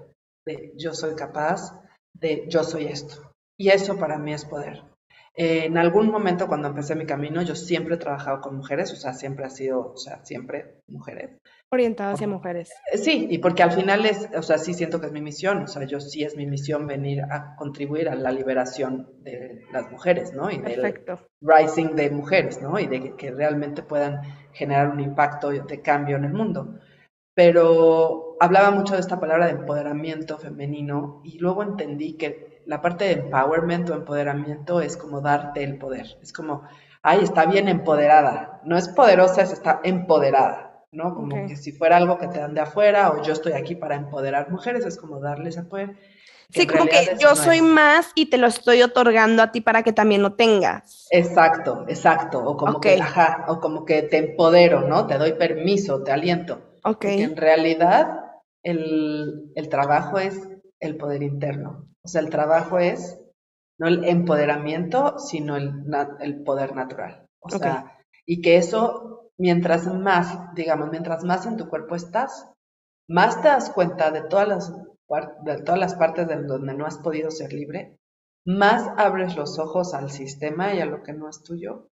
[0.44, 1.80] de yo soy capaz,
[2.12, 3.32] de yo soy esto.
[3.58, 4.82] Y eso para mí es poder.
[5.34, 8.96] Eh, en algún momento cuando empecé mi camino, yo siempre he trabajado con mujeres, o
[8.96, 11.38] sea, siempre ha sido, o sea, siempre mujeres.
[11.72, 12.70] Orientada hacia mujeres.
[12.92, 15.62] Eh, sí, y porque al final es, o sea, sí siento que es mi misión,
[15.62, 19.90] o sea, yo sí es mi misión venir a contribuir a la liberación de las
[19.90, 20.50] mujeres, ¿no?
[20.50, 21.00] Y del
[21.40, 22.78] rising de mujeres, ¿no?
[22.78, 24.20] Y de que realmente puedan
[24.52, 26.78] generar un impacto de cambio en el mundo.
[27.34, 33.04] Pero hablaba mucho de esta palabra de empoderamiento femenino y luego entendí que la parte
[33.04, 36.06] de empowerment o empoderamiento es como darte el poder.
[36.22, 36.62] Es como,
[37.02, 38.60] ay, está bien empoderada.
[38.64, 41.14] No es poderosa, es está empoderada, ¿no?
[41.14, 43.96] Como que si fuera algo que te dan de afuera o yo estoy aquí para
[43.96, 45.96] empoderar mujeres, es como darles el poder.
[46.50, 49.92] Sí, como que yo soy más y te lo estoy otorgando a ti para que
[49.92, 51.08] también lo tengas.
[51.10, 52.44] Exacto, exacto.
[52.44, 55.06] O como que, ajá, o como que te empodero, ¿no?
[55.06, 56.73] Te doy permiso, te aliento.
[57.22, 58.20] En realidad
[58.62, 60.48] el, el trabajo es
[60.80, 61.88] el poder interno.
[62.02, 63.18] O sea, el trabajo es
[63.78, 65.72] no el empoderamiento, sino el,
[66.20, 67.26] el poder natural.
[67.40, 72.50] O sea, y que eso, mientras más, digamos, mientras más en tu cuerpo estás,
[73.08, 74.72] más te das cuenta de todas las,
[75.44, 77.98] de todas las partes de donde no has podido ser libre,
[78.46, 81.88] más abres los ojos al sistema y a lo que no es tuyo,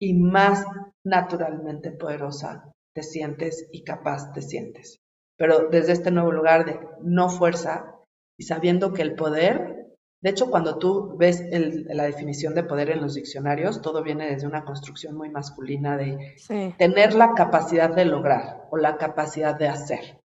[0.00, 0.64] y más
[1.04, 5.00] naturalmente poderosa te sientes y capaz te sientes.
[5.36, 7.96] pero desde este nuevo lugar de no fuerza
[8.38, 9.88] y sabiendo que el poder,
[10.22, 14.46] de hecho cuando tú ves la definición de poder en los diccionarios, todo viene desde
[14.46, 16.36] una construcción muy masculina de
[16.78, 20.20] tener la capacidad de lograr o la capacidad de hacer.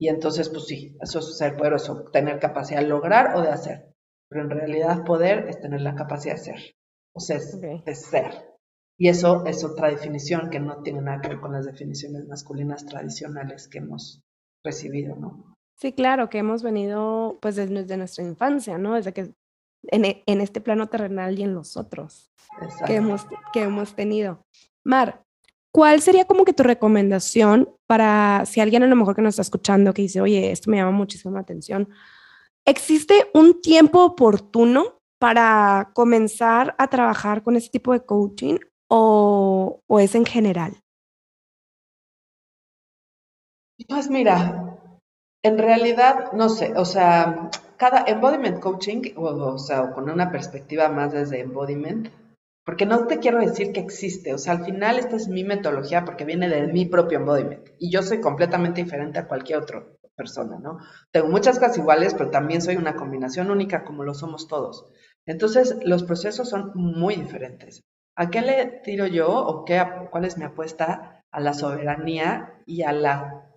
[0.00, 3.94] Y entonces, pues sí, eso es ser poderoso, tener capacidad de lograr o de hacer.
[4.28, 6.74] Pero en realidad poder es tener la capacidad de ser,
[7.14, 8.53] o sea, de ser.
[8.96, 12.86] Y eso es otra definición que no tiene nada que ver con las definiciones masculinas
[12.86, 14.22] tradicionales que hemos
[14.64, 15.56] recibido, ¿no?
[15.76, 18.94] Sí, claro, que hemos venido pues desde nuestra infancia, ¿no?
[18.94, 19.34] Desde que
[19.88, 22.32] en, e, en este plano terrenal y en los otros
[22.86, 24.44] que hemos, que hemos tenido.
[24.84, 25.24] Mar,
[25.72, 29.42] ¿cuál sería como que tu recomendación para si alguien a lo mejor que nos está
[29.42, 31.88] escuchando que dice, oye, esto me llama muchísimo la atención?
[32.64, 38.58] ¿Existe un tiempo oportuno para comenzar a trabajar con este tipo de coaching
[38.96, 40.72] o, o es en general?
[43.88, 44.76] Pues mira,
[45.42, 50.88] en realidad, no sé, o sea, cada embodiment coaching, o, o sea, con una perspectiva
[50.88, 52.08] más desde embodiment,
[52.64, 56.04] porque no te quiero decir que existe, o sea, al final esta es mi metodología
[56.04, 59.84] porque viene de mi propio embodiment y yo soy completamente diferente a cualquier otra
[60.16, 60.78] persona, ¿no?
[61.12, 64.86] Tengo muchas cosas iguales, pero también soy una combinación única como lo somos todos.
[65.26, 67.82] Entonces, los procesos son muy diferentes.
[68.16, 71.24] ¿A qué le tiro yo o qué, cuál es mi apuesta?
[71.30, 73.50] A la soberanía y a la,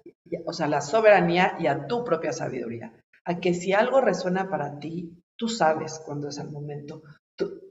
[0.46, 2.94] o sea, la soberanía y a tu propia sabiduría.
[3.24, 7.04] A que si algo resuena para ti, tú sabes cuándo es el momento.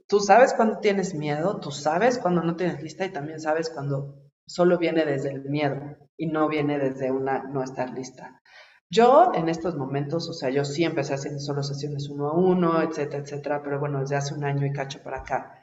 [0.07, 4.15] Tú, sabes cuando tienes miedo, tú sabes cuando no tienes lista y también sabes cuando
[4.45, 8.41] solo viene desde el miedo y no viene desde una no estar lista.
[8.89, 12.81] Yo en estos momentos, o sea, yo sí empecé haciendo solo sesiones uno a uno,
[12.81, 15.56] etcétera, etcétera, pero bueno, desde hace un año y cacho para acá,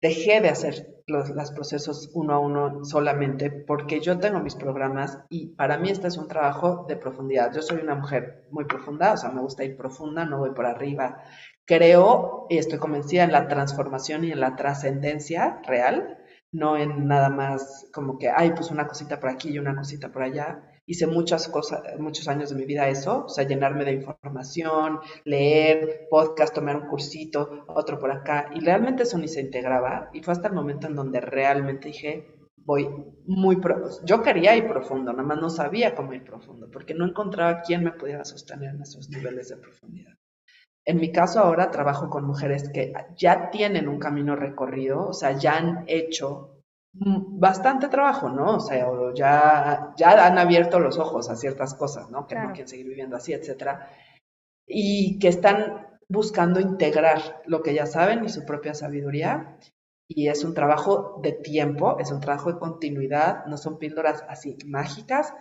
[0.00, 5.18] dejé de hacer los, los, procesos uno a uno solamente porque yo tengo mis programas
[5.28, 7.52] y para mí este es un trabajo de profundidad.
[7.52, 10.66] Yo soy una mujer muy profunda, o sea, me gusta ir profunda, no voy por
[10.66, 11.22] arriba.
[11.64, 16.18] Creo y estoy convencida en la transformación y en la trascendencia real,
[16.52, 20.10] no en nada más como que, ay, pues una cosita por aquí y una cosita
[20.12, 23.92] por allá hice muchas cosas, muchos años de mi vida eso, o sea, llenarme de
[23.92, 30.08] información, leer, podcast, tomar un cursito, otro por acá, y realmente eso ni se integraba,
[30.14, 32.26] y fue hasta el momento en donde realmente dije,
[32.56, 32.88] voy
[33.26, 37.06] muy profundo, yo quería ir profundo, nada más no sabía cómo ir profundo, porque no
[37.06, 40.14] encontraba quién me pudiera sostener en esos niveles de profundidad.
[40.86, 45.32] En mi caso ahora trabajo con mujeres que ya tienen un camino recorrido, o sea,
[45.32, 46.57] ya han hecho
[47.00, 48.56] bastante trabajo, ¿no?
[48.56, 52.26] O sea, ya, ya han abierto los ojos a ciertas cosas, ¿no?
[52.26, 53.90] Que no quieren seguir viviendo así, etcétera.
[54.66, 59.58] Y que están buscando integrar lo que ya saben y su propia sabiduría.
[60.08, 64.56] Y es un trabajo de tiempo, es un trabajo de continuidad, no son píldoras así
[64.66, 65.34] mágicas,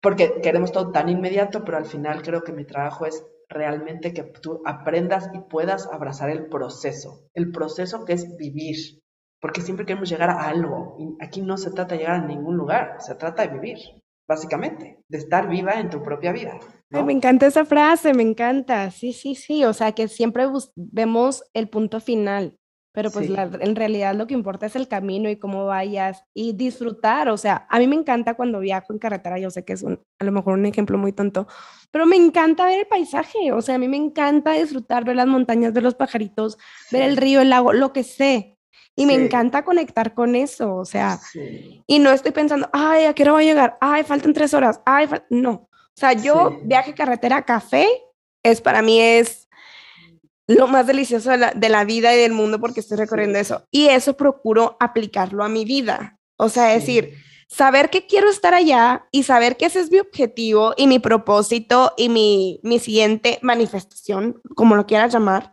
[0.00, 4.22] porque queremos todo tan inmediato, pero al final creo que mi trabajo es realmente que
[4.22, 9.01] tú aprendas y puedas abrazar el proceso, el proceso que es vivir,
[9.42, 10.96] porque siempre queremos llegar a algo.
[11.00, 13.78] Y aquí no se trata de llegar a ningún lugar, se trata de vivir,
[14.26, 16.60] básicamente, de estar viva en tu propia vida.
[16.90, 18.92] me encanta esa frase, me encanta.
[18.92, 19.64] Sí, sí, sí.
[19.64, 22.56] O sea, que siempre vemos el punto final,
[22.92, 27.28] pero pues en realidad lo que importa es el camino y cómo vayas y disfrutar.
[27.28, 29.98] O sea, a mí me encanta cuando viajo en carretera, yo sé que es un,
[30.20, 31.48] a lo mejor un ejemplo muy tonto,
[31.90, 33.50] pero me encanta ver el paisaje.
[33.50, 36.58] O sea, a mí me encanta disfrutar, ver las montañas, ver los pajaritos,
[36.92, 38.51] ver el río, el lago, lo que sé.
[38.94, 41.18] Y me encanta conectar con eso, o sea,
[41.86, 43.78] y no estoy pensando, ay, ¿a qué hora voy a llegar?
[43.80, 45.50] Ay, faltan tres horas, ay, no.
[45.50, 47.86] O sea, yo viaje carretera café,
[48.42, 49.48] es para mí es
[50.46, 53.66] lo más delicioso de la, de la vida y del mundo porque estoy recorriendo eso.
[53.70, 56.18] Y eso procuro aplicarlo a mi vida.
[56.36, 57.14] O sea, decir,
[57.48, 61.92] saber que quiero estar allá y saber que ese es mi objetivo y mi propósito
[61.96, 65.52] y mi, mi siguiente manifestación, como lo quieras llamar.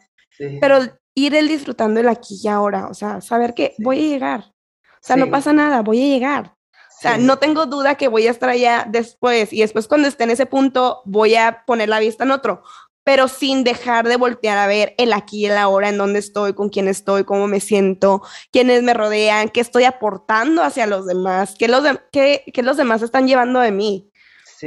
[0.61, 0.79] Pero
[1.15, 4.53] ir él disfrutando el aquí y ahora, o sea, saber que voy a llegar,
[5.01, 6.55] o sea, no pasa nada, voy a llegar.
[6.97, 10.25] O sea, no tengo duda que voy a estar allá después y después cuando esté
[10.25, 12.61] en ese punto voy a poner la vista en otro,
[13.05, 16.53] pero sin dejar de voltear a ver el aquí y el ahora, en dónde estoy,
[16.53, 21.55] con quién estoy, cómo me siento, quiénes me rodean, qué estoy aportando hacia los demás,
[21.57, 24.11] qué los, qué, qué los demás están llevando de mí.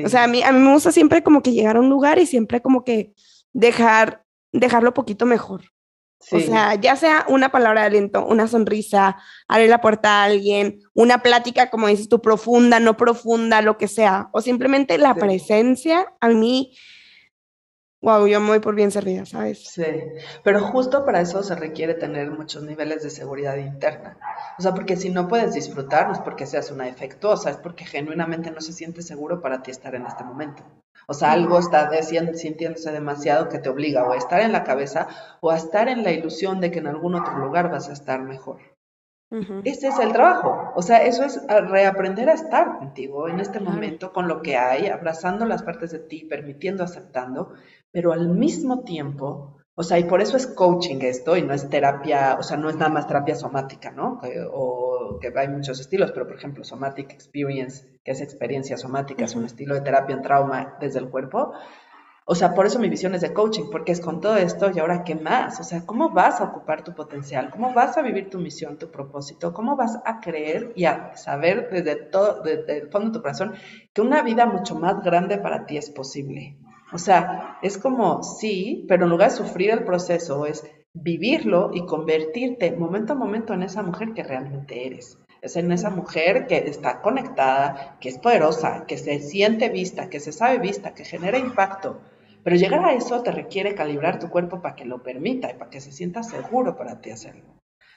[0.04, 2.18] O sea, a mí, a mí me gusta siempre como que llegar a un lugar
[2.18, 3.12] y siempre como que
[3.52, 5.62] dejar, dejarlo poquito mejor.
[6.30, 9.16] O sea, ya sea una palabra de aliento, una sonrisa,
[9.48, 13.88] abrir la puerta a alguien, una plática, como dices tú, profunda, no profunda, lo que
[13.88, 16.74] sea, o simplemente la presencia, a mí
[18.02, 19.64] wow, yo me voy por bien servida, ¿sabes?
[19.64, 19.84] Sí,
[20.42, 24.18] pero justo para eso se requiere tener muchos niveles de seguridad interna.
[24.58, 27.84] O sea, porque si no puedes disfrutar, no es porque seas una defectuosa, es porque
[27.84, 30.64] genuinamente no se siente seguro para ti estar en este momento.
[31.06, 35.08] O sea, algo está sintiéndose demasiado que te obliga o a estar en la cabeza
[35.40, 38.22] o a estar en la ilusión de que en algún otro lugar vas a estar
[38.22, 38.60] mejor.
[39.64, 40.72] Ese es el trabajo.
[40.76, 44.88] O sea, eso es reaprender a estar contigo en este momento, con lo que hay,
[44.88, 47.54] abrazando las partes de ti, permitiendo, aceptando,
[47.90, 51.68] pero al mismo tiempo, o sea, y por eso es coaching esto y no es
[51.70, 54.20] terapia, o sea, no es nada más terapia somática, ¿no?
[54.52, 59.34] o que hay muchos estilos, pero por ejemplo, somatic experience, que es experiencia somática, es
[59.34, 61.52] un estilo de terapia en trauma desde el cuerpo.
[62.24, 64.78] O sea, por eso mi visión es de coaching, porque es con todo esto y
[64.78, 65.58] ahora qué más.
[65.58, 67.50] O sea, ¿cómo vas a ocupar tu potencial?
[67.50, 69.52] ¿Cómo vas a vivir tu misión, tu propósito?
[69.52, 73.54] ¿Cómo vas a creer y a saber desde todo, desde el fondo de tu corazón,
[73.92, 76.56] que una vida mucho más grande para ti es posible?
[76.92, 80.64] O sea, es como sí, pero en lugar de sufrir el proceso, es
[80.94, 85.18] vivirlo y convertirte momento a momento en esa mujer que realmente eres.
[85.40, 90.20] Es en esa mujer que está conectada, que es poderosa, que se siente vista, que
[90.20, 92.00] se sabe vista, que genera impacto,
[92.44, 95.70] pero llegar a eso te requiere calibrar tu cuerpo para que lo permita y para
[95.70, 97.44] que se sienta seguro para ti hacerlo.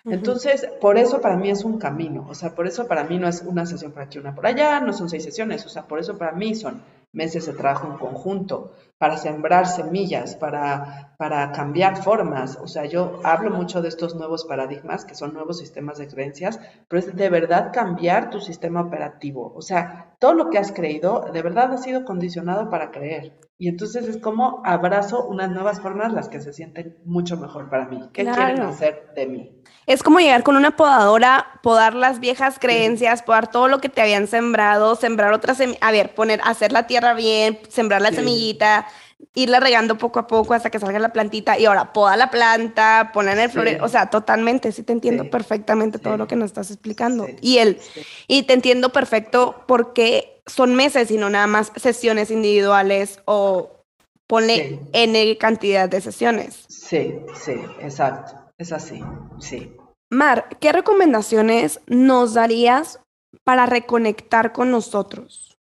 [0.06, 3.28] Entonces, por eso para mí es un camino, o sea, por eso para mí no
[3.28, 5.98] es una sesión por aquí, una por allá, no son seis sesiones, o sea, por
[5.98, 6.84] eso para mí son
[7.16, 12.58] meses de trabajo en conjunto, para sembrar semillas, para, para cambiar formas.
[12.62, 16.60] O sea, yo hablo mucho de estos nuevos paradigmas, que son nuevos sistemas de creencias,
[16.88, 19.54] pero es de verdad cambiar tu sistema operativo.
[19.56, 23.38] O sea, todo lo que has creído, de verdad ha sido condicionado para creer.
[23.58, 27.88] Y entonces es como abrazo unas nuevas formas las que se sienten mucho mejor para
[27.88, 28.02] mí.
[28.12, 29.62] ¿Qué quieren hacer de mí?
[29.88, 34.02] Es como llegar con una podadora, podar las viejas creencias, podar todo lo que te
[34.02, 38.88] habían sembrado, sembrar otras a ver, poner, hacer la tierra bien, sembrar la semillita,
[39.34, 43.12] irla regando poco a poco hasta que salga la plantita y ahora poda la planta,
[43.14, 46.72] poner el flores, o sea, totalmente, sí te entiendo perfectamente todo lo que nos estás
[46.72, 47.28] explicando.
[47.42, 47.80] Y él,
[48.28, 53.84] y te entiendo perfecto porque son meses y no nada más sesiones individuales o
[54.28, 56.66] pone N cantidad de sesiones.
[56.70, 59.02] Sí, sí, exacto, es así,
[59.40, 59.76] sí.
[60.10, 63.00] Mar, ¿qué recomendaciones nos darías
[63.44, 65.58] para reconectar con nosotros?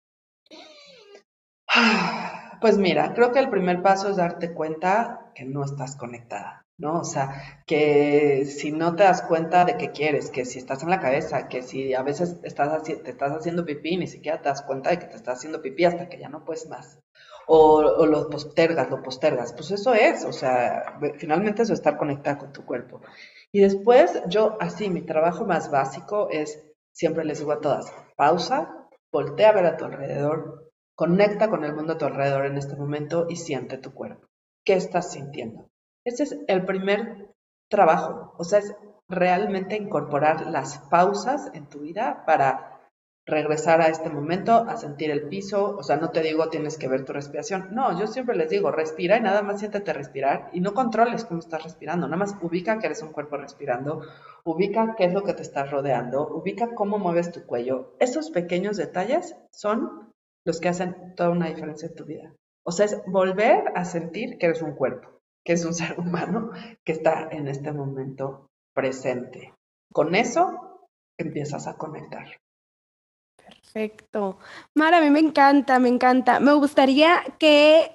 [2.64, 7.00] Pues mira, creo que el primer paso es darte cuenta que no estás conectada, ¿no?
[7.00, 10.88] O sea, que si no te das cuenta de qué quieres, que si estás en
[10.88, 14.62] la cabeza, que si a veces estás te estás haciendo pipí, ni siquiera te das
[14.62, 16.98] cuenta de que te estás haciendo pipí hasta que ya no puedes más.
[17.46, 19.52] O, o lo postergas, lo postergas.
[19.52, 23.02] Pues eso es, o sea, finalmente eso es estar conectada con tu cuerpo.
[23.52, 28.88] Y después yo, así, mi trabajo más básico es, siempre les digo a todas, pausa,
[29.12, 30.63] voltea a ver a tu alrededor,
[30.96, 34.28] Conecta con el mundo a tu alrededor en este momento y siente tu cuerpo.
[34.64, 35.68] ¿Qué estás sintiendo?
[36.04, 37.34] Ese es el primer
[37.68, 38.34] trabajo.
[38.38, 38.74] O sea, es
[39.08, 42.74] realmente incorporar las pausas en tu vida para
[43.26, 45.76] regresar a este momento, a sentir el piso.
[45.76, 47.68] O sea, no te digo tienes que ver tu respiración.
[47.72, 51.40] No, yo siempre les digo, respira y nada más siéntate respirar y no controles cómo
[51.40, 52.06] estás respirando.
[52.06, 54.02] Nada más ubica que eres un cuerpo respirando,
[54.44, 57.96] ubica qué es lo que te está rodeando, ubica cómo mueves tu cuello.
[57.98, 60.13] Esos pequeños detalles son
[60.44, 62.34] los que hacen toda una diferencia en tu vida.
[62.64, 66.50] O sea, es volver a sentir que eres un cuerpo, que es un ser humano
[66.84, 69.54] que está en este momento presente.
[69.92, 70.88] Con eso
[71.18, 72.26] empiezas a conectar.
[73.36, 74.38] Perfecto.
[74.74, 76.40] Mara, a mí me encanta, me encanta.
[76.40, 77.90] Me gustaría que,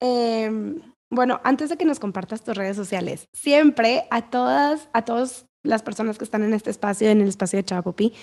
[0.00, 5.46] em, bueno, antes de que nos compartas tus redes sociales, siempre a todas, a todas
[5.64, 8.14] las personas que están en este espacio, en el espacio de Chapopi,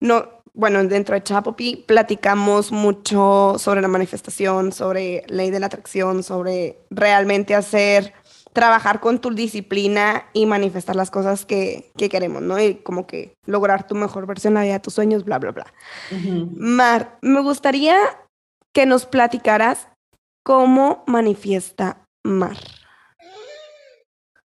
[0.00, 6.22] no, bueno, dentro de Chapopi platicamos mucho sobre la manifestación, sobre ley de la atracción,
[6.22, 8.12] sobre realmente hacer,
[8.52, 12.60] trabajar con tu disciplina y manifestar las cosas que, queremos, ¿no?
[12.60, 15.72] Y como que lograr tu mejor versión, la vida de tus sueños, bla, bla, bla.
[16.54, 17.96] Mar, me gustaría
[18.74, 19.88] que nos platicaras
[20.44, 22.56] cómo manifiesta Mar.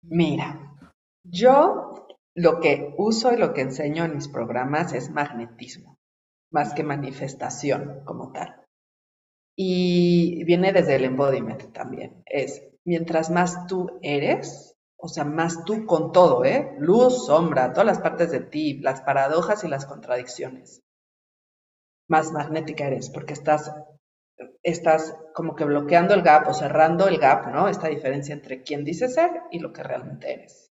[0.04, 0.60] Mira,
[1.24, 2.05] yo
[2.36, 5.97] lo que uso y lo que enseño en mis programas es magnetismo,
[6.51, 8.61] más que manifestación como tal.
[9.57, 12.21] Y viene desde el embodiment también.
[12.25, 16.75] Es mientras más tú eres, o sea, más tú con todo, ¿eh?
[16.77, 20.81] Luz, sombra, todas las partes de ti, las paradojas y las contradicciones.
[22.09, 23.73] Más magnética eres, porque estás,
[24.61, 27.69] estás como que bloqueando el gap o cerrando el gap, ¿no?
[27.69, 30.74] Esta diferencia entre quién dices ser y lo que realmente eres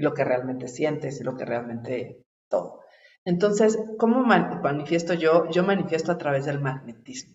[0.00, 2.80] y lo que realmente sientes y lo que realmente todo.
[3.26, 5.50] Entonces, ¿cómo manifiesto yo?
[5.50, 7.34] Yo manifiesto a través del magnetismo.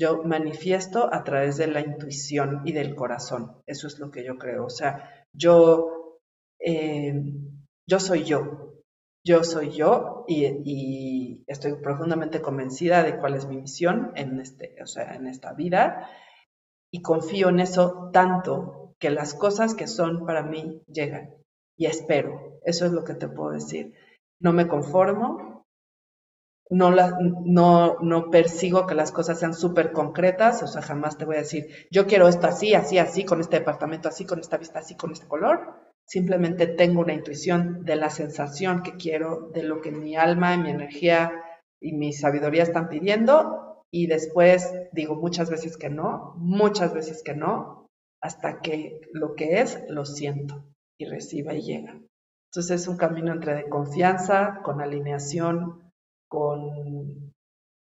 [0.00, 3.60] yo manifiesto a través de la intuición y del corazón.
[3.66, 4.64] Eso es lo que yo creo.
[4.64, 6.18] O sea, yo,
[6.60, 7.12] eh,
[7.86, 8.80] yo soy yo.
[9.22, 14.86] Yo soy yo y, estoy profundamente convencida de cuál es mi misión en, este, o
[14.86, 16.08] sea, en esta vida
[16.90, 21.37] y confío en eso tanto que las cosas que son para mí llegan
[21.78, 22.60] y espero.
[22.64, 23.94] Eso es lo que te puedo decir.
[24.40, 25.64] No me conformo,
[26.70, 26.94] no,
[27.44, 31.40] no, no persigo que las cosas sean súper concretas, o sea, jamás te voy a
[31.40, 34.94] decir, yo quiero esto así, así, así, con este departamento así, con esta vista así,
[34.94, 35.76] con este color.
[36.04, 40.70] Simplemente tengo una intuición de la sensación que quiero, de lo que mi alma, mi
[40.70, 41.32] energía
[41.80, 47.34] y mi sabiduría están pidiendo, y después digo muchas veces que no, muchas veces que
[47.34, 47.86] no,
[48.20, 50.64] hasta que lo que es lo siento
[50.98, 52.00] y reciba y llega.
[52.50, 55.92] Entonces es un camino entre de confianza, con alineación,
[56.28, 57.32] con,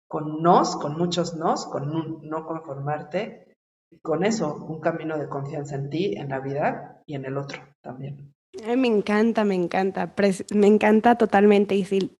[0.08, 3.50] con nos, con muchos nos, con no conformarte,
[3.90, 7.36] y con eso un camino de confianza en ti, en la vida y en el
[7.36, 8.32] otro también.
[8.76, 10.14] me encanta, me encanta,
[10.54, 11.74] me encanta totalmente.
[11.74, 12.16] Y si,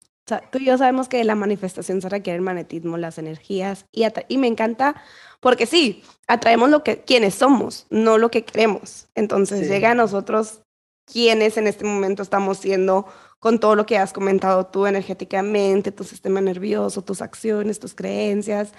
[0.50, 4.38] tú y yo sabemos que la manifestación se requiere el magnetismo, las energías, y, y
[4.38, 5.00] me encanta
[5.40, 9.08] porque sí, atraemos lo que quienes somos, no lo que queremos.
[9.14, 10.62] Entonces llega a nosotros
[11.10, 13.06] quienes en este momento estamos siendo
[13.38, 18.72] con todo lo que has comentado tú energéticamente, tu sistema nervioso, tus acciones, tus creencias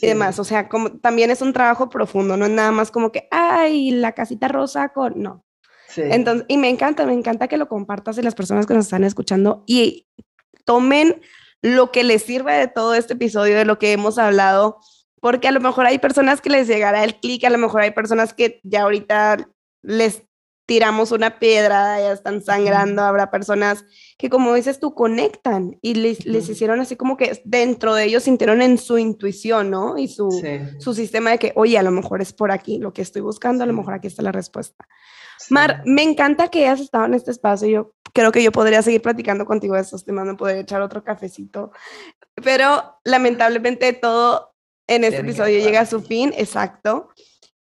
[0.00, 0.38] y demás.
[0.38, 3.90] O sea, como, también es un trabajo profundo, no es nada más como que, ay,
[3.90, 5.44] la casita rosa con, no.
[5.96, 9.04] Entonces, y me encanta, me encanta que lo compartas y las personas que nos están
[9.04, 10.08] escuchando y
[10.64, 11.20] tomen
[11.60, 14.78] lo que les sirve de todo este episodio, de lo que hemos hablado,
[15.20, 17.92] porque a lo mejor hay personas que les llegará el clic, a lo mejor hay
[17.92, 19.48] personas que ya ahorita
[19.82, 20.24] les
[20.72, 23.84] tiramos una piedra, ya están sangrando, habrá personas
[24.16, 28.22] que como dices tú conectan y les, les, hicieron así como que dentro de ellos
[28.22, 29.98] sintieron en su intuición, ¿no?
[29.98, 30.30] Y su,
[30.78, 33.64] su sistema de que, oye, a lo mejor es por aquí lo que estoy buscando,
[33.64, 34.88] a lo mejor aquí está la respuesta.
[35.50, 37.68] Mar, me encanta que hayas estado en este espacio.
[37.68, 41.04] Yo creo que yo podría seguir platicando contigo de estos temas, me podría echar otro
[41.04, 41.70] cafecito,
[42.42, 44.54] pero lamentablemente todo
[44.86, 47.10] en este episodio llega a su fin, exacto.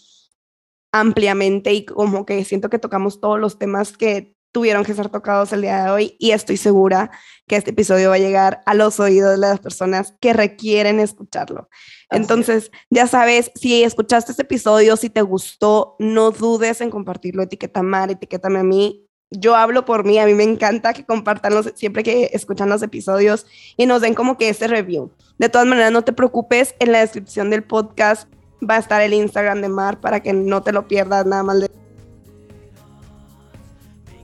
[0.93, 5.53] ampliamente y como que siento que tocamos todos los temas que tuvieron que ser tocados
[5.53, 7.11] el día de hoy y estoy segura
[7.47, 11.69] que este episodio va a llegar a los oídos de las personas que requieren escucharlo.
[12.11, 17.83] Entonces, ya sabes, si escuchaste este episodio, si te gustó, no dudes en compartirlo, etiqueta
[17.83, 22.03] Mar, etiquétame a mí yo hablo por mí, a mí me encanta que compartan siempre
[22.03, 25.11] que escuchan los episodios y nos den como que ese review.
[25.39, 28.29] De todas maneras, no te preocupes, en la descripción del podcast
[28.69, 31.61] va a estar el Instagram de Mar para que no te lo pierdas nada más.
[31.61, 31.71] De...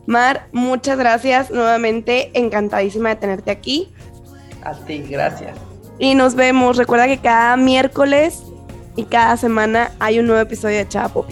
[0.07, 3.93] Mar, muchas gracias nuevamente, encantadísima de tenerte aquí.
[4.63, 5.57] A ti, gracias.
[5.99, 6.77] Y nos vemos.
[6.77, 8.43] Recuerda que cada miércoles
[8.97, 11.27] y cada semana hay un nuevo episodio de Chapo.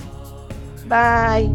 [0.89, 1.53] Bye.